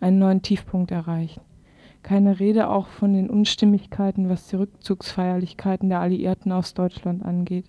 [0.00, 1.42] einen neuen Tiefpunkt erreicht.
[2.08, 7.66] Keine Rede auch von den Unstimmigkeiten, was die Rückzugsfeierlichkeiten der Alliierten aus Deutschland angeht.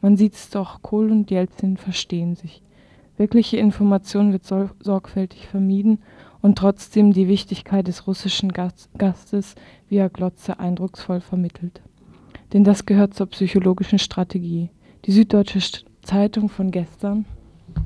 [0.00, 2.62] Man sieht's doch, Kohl und Jelzin verstehen sich.
[3.16, 6.00] Wirkliche Information wird sor sorgfältig vermieden
[6.42, 9.54] und trotzdem die Wichtigkeit des russischen Gast Gastes
[9.88, 11.80] via Glotze eindrucksvoll vermittelt.
[12.52, 14.70] Denn das gehört zur psychologischen Strategie.
[15.04, 15.60] Die Süddeutsche
[16.02, 17.24] Zeitung von gestern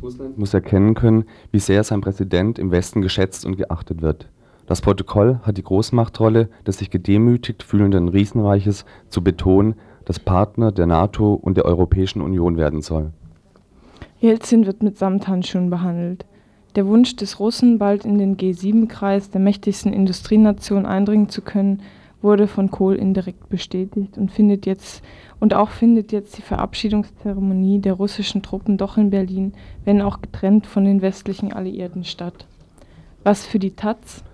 [0.00, 4.30] Russland muss erkennen können, wie sehr sein Präsident im Westen geschätzt und geachtet wird.
[4.66, 10.86] Das Protokoll hat die Großmachtrolle des sich gedemütigt fühlenden Riesenreiches zu betonen, das Partner der
[10.86, 13.12] NATO und der Europäischen Union werden soll.
[14.20, 16.24] Jelzin wird mit Samthandschuhen behandelt.
[16.76, 21.82] Der Wunsch des Russen, bald in den G7-Kreis der mächtigsten Industrienation eindringen zu können,
[22.20, 25.04] wurde von Kohl indirekt bestätigt und findet jetzt
[25.40, 29.52] und auch findet jetzt die Verabschiedungszeremonie der russischen Truppen doch in Berlin,
[29.84, 32.46] wenn auch getrennt von den westlichen Alliierten statt.
[33.24, 34.24] Was für die Taz?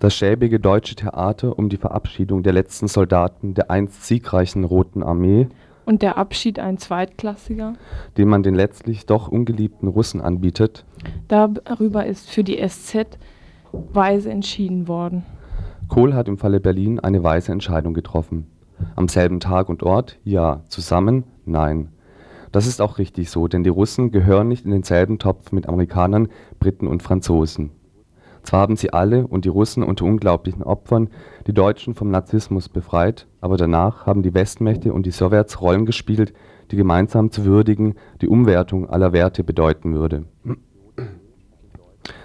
[0.00, 5.48] Das schäbige deutsche Theater um die Verabschiedung der letzten Soldaten der einst siegreichen Roten Armee
[5.86, 7.74] Und der Abschied ein Zweitklassiger?
[8.16, 10.84] den man den letztlich doch ungeliebten Russen anbietet,
[11.26, 13.18] Darüber ist für die SZ
[13.72, 15.24] weise entschieden worden.
[15.88, 18.46] Kohl hat im Falle Berlin eine weise Entscheidung getroffen.
[18.94, 20.18] Am selben Tag und Ort?
[20.22, 20.62] Ja.
[20.68, 21.24] Zusammen?
[21.44, 21.88] Nein.
[22.52, 26.28] Das ist auch richtig so, denn die Russen gehören nicht in denselben Topf mit Amerikanern,
[26.60, 27.70] Briten und Franzosen.
[28.42, 31.10] Zwar haben sie alle und die Russen unter unglaublichen Opfern
[31.46, 36.32] die Deutschen vom Nazismus befreit, aber danach haben die Westmächte und die Sowjets Rollen gespielt,
[36.70, 40.24] die gemeinsam zu würdigen die Umwertung aller Werte bedeuten würde.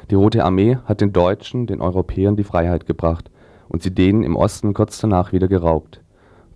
[0.09, 3.31] Die Rote Armee hat den Deutschen, den Europäern die Freiheit gebracht
[3.67, 6.01] und sie denen im Osten kurz danach wieder geraubt.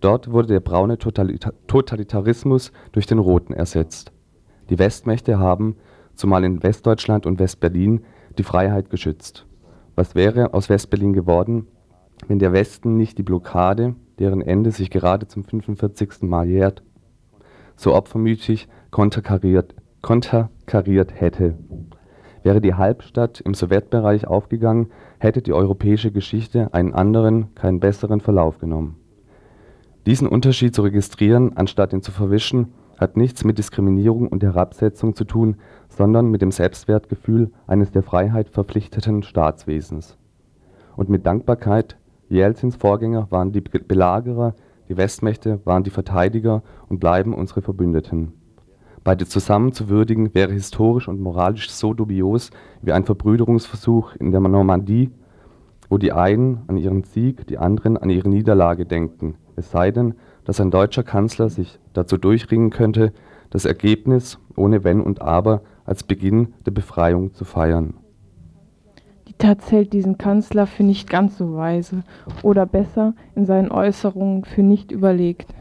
[0.02, 4.12] Dort wurde der braune Totalitarismus durch den roten ersetzt.
[4.70, 5.78] Die Westmächte haben,
[6.14, 8.04] zumal in Westdeutschland und Westberlin,
[8.38, 9.47] die Freiheit geschützt.
[9.98, 11.66] Was wäre aus Westberlin geworden,
[12.28, 16.22] wenn der Westen nicht die Blockade, deren Ende sich gerade zum 45.
[16.22, 16.84] Mal jährt,
[17.76, 19.74] so opfermütig konterkariert,
[20.04, 21.58] konterkariert hätte?
[22.44, 28.60] Wäre die Halbstadt im Sowjetbereich aufgegangen, hätte die europäische Geschichte einen anderen, keinen besseren Verlauf
[28.60, 28.98] genommen.
[30.06, 35.24] Diesen Unterschied zu registrieren, anstatt ihn zu verwischen, hat nichts mit Diskriminierung und Herabsetzung zu
[35.24, 35.58] tun,
[35.98, 40.18] sondern mit dem Selbstwertgefühl eines der Freiheit verpflichteten Staatswesens.
[40.96, 41.98] Und mit Dankbarkeit,
[42.30, 44.54] Jelzins Vorgänger waren die Belagerer,
[44.90, 48.34] die Westmächte waren die Verteidiger und bleiben unsere Verbündeten.
[49.04, 54.42] Beide zusammen zu würdigen, wäre historisch und moralisch so dubios wie ein Verbrüderungsversuch in der
[54.42, 55.12] Normandie,
[55.90, 60.14] wo die einen an ihren Sieg, die anderen an ihre Niederlage denken es sei denn,
[60.46, 63.12] dass ein deutscher Kanzler sich dazu durchringen könnte,
[63.50, 67.96] das Ergebnis ohne Wenn und Aber als Beginn der Befreiung zu feiern.
[69.28, 72.04] Die Taz hält diesen Kanzler für nicht ganz so weise
[72.44, 75.56] oder besser in seinen Äußerungen für nicht überlegt.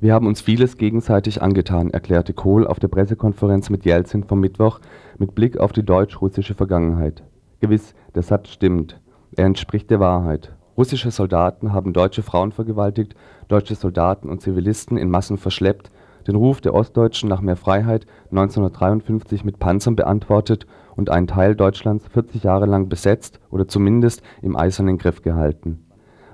[0.00, 4.80] Wir haben uns vieles gegenseitig angetan, erklärte Kohl auf der Pressekonferenz mit Jelzin vom Mittwoch
[5.18, 7.24] mit Blick auf die deutsch-russische Vergangenheit.
[7.60, 9.00] Gewiss, der Satz stimmt.
[9.36, 10.54] Er entspricht der Wahrheit.
[10.76, 13.16] Russische Soldaten haben deutsche Frauen vergewaltigt,
[13.48, 15.90] deutsche Soldaten und Zivilisten in Massen verschleppt,
[16.28, 22.06] den Ruf der Ostdeutschen nach mehr Freiheit 1953 mit Panzern beantwortet und einen Teil Deutschlands
[22.08, 25.84] 40 Jahre lang besetzt oder zumindest im eisernen Griff gehalten.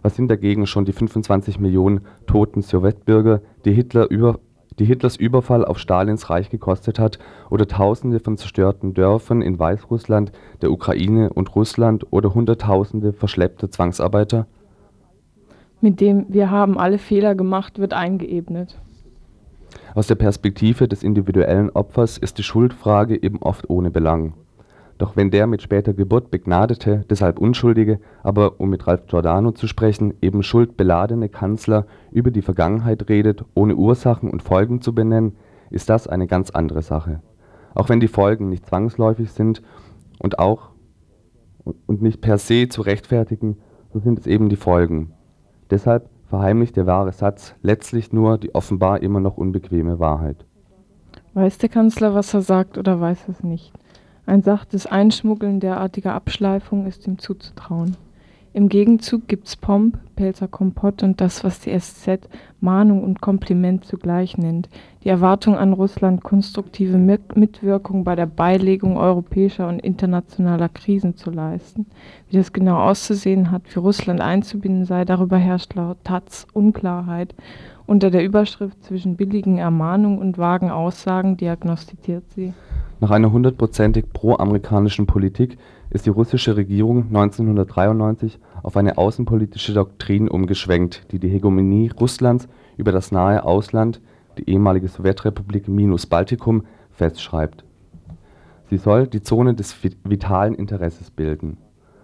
[0.02, 4.40] Was sind dagegen schon die 25 Millionen toten Sowjetbürger, die Hitler über
[4.78, 10.32] die Hitlers Überfall auf Stalins Reich gekostet hat, oder Tausende von zerstörten Dörfern in Weißrussland,
[10.62, 14.46] der Ukraine und Russland oder Hunderttausende verschleppter Zwangsarbeiter?
[15.80, 18.80] Mit dem Wir haben alle Fehler gemacht wird eingeebnet.
[19.94, 24.34] Aus der Perspektive des individuellen Opfers ist die Schuldfrage eben oft ohne Belang
[24.98, 29.66] doch wenn der mit später Geburt begnadete, deshalb unschuldige, aber um mit Ralph Giordano zu
[29.66, 35.36] sprechen, eben schuldbeladene Kanzler über die Vergangenheit redet, ohne Ursachen und Folgen zu benennen,
[35.70, 37.20] ist das eine ganz andere Sache.
[37.74, 39.62] Auch wenn die Folgen nicht zwangsläufig sind
[40.20, 40.70] und auch
[41.86, 43.56] und nicht per se zu rechtfertigen,
[43.92, 45.12] so sind es eben die Folgen.
[45.70, 50.44] Deshalb verheimlicht der wahre Satz letztlich nur die offenbar immer noch unbequeme Wahrheit.
[51.34, 53.72] Weiß der Kanzler, was er sagt, oder weiß er es nicht?
[54.26, 57.96] Ein sachtes Einschmuggeln derartiger Abschleifung ist ihm zuzutrauen.
[58.56, 62.28] Im Gegenzug gibt's Pomp, Pelzer Kompott und das, was die SZ
[62.60, 64.68] Mahnung und Kompliment zugleich nennt,
[65.02, 71.86] die Erwartung an Russland, konstruktive Mitwirkung bei der Beilegung europäischer und internationaler Krisen zu leisten.
[72.30, 77.34] Wie das genau auszusehen hat, für Russland einzubinden sei, darüber herrscht laut Taz Unklarheit.
[77.86, 82.54] Unter der Überschrift zwischen billigen Ermahnungen und vagen Aussagen diagnostiziert sie
[83.00, 85.58] nach einer hundertprozentig pro-amerikanischen Politik
[85.94, 92.90] ist die russische Regierung 1993 auf eine außenpolitische Doktrin umgeschwenkt, die die Hegemonie Russlands über
[92.90, 94.00] das nahe Ausland,
[94.36, 97.64] die ehemalige Sowjetrepublik minus Baltikum, festschreibt.
[98.70, 101.58] Sie soll die Zone des vitalen Interesses bilden.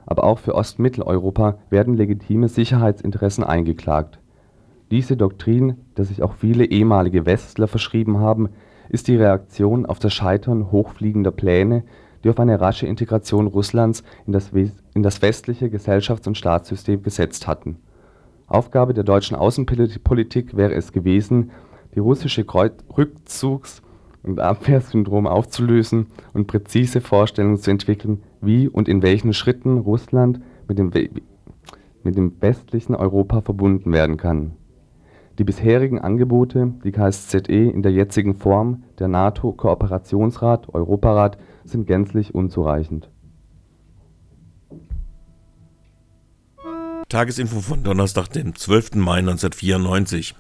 [0.07, 4.21] Aber auch für Ostmitteleuropa werden legitime Sicherheitsinteressen eingeklagt.
[4.93, 8.51] Diese Doktrin, der sich auch viele ehemalige Westler verschrieben haben
[8.91, 11.85] ist die Reaktion auf das Scheitern hochfliegender Pläne,
[12.23, 14.33] die auf eine rasche Integration Russlands in
[15.03, 17.77] das westliche Gesellschafts und Staatssystem gesetzt hatten.
[18.47, 21.51] Aufgabe der deutschen Außenpolitik wäre es gewesen,
[21.95, 22.45] die russische
[22.97, 23.83] Rückzugs
[24.23, 30.79] und Abwehrsyndrom aufzulösen und präzise Vorstellungen zu entwickeln, wie und in welchen Schritten Russland mit
[30.79, 30.93] dem
[32.41, 34.53] westlichen Europa verbunden werden kann
[35.41, 43.09] die bisherigen Angebote, die KSZE in der jetzigen Form, der NATO-Kooperationsrat Europarat, sind gänzlich unzureichend.
[47.09, 48.97] Tagesinfo von Donnerstag, dem 12.
[48.97, 50.35] Mai 1994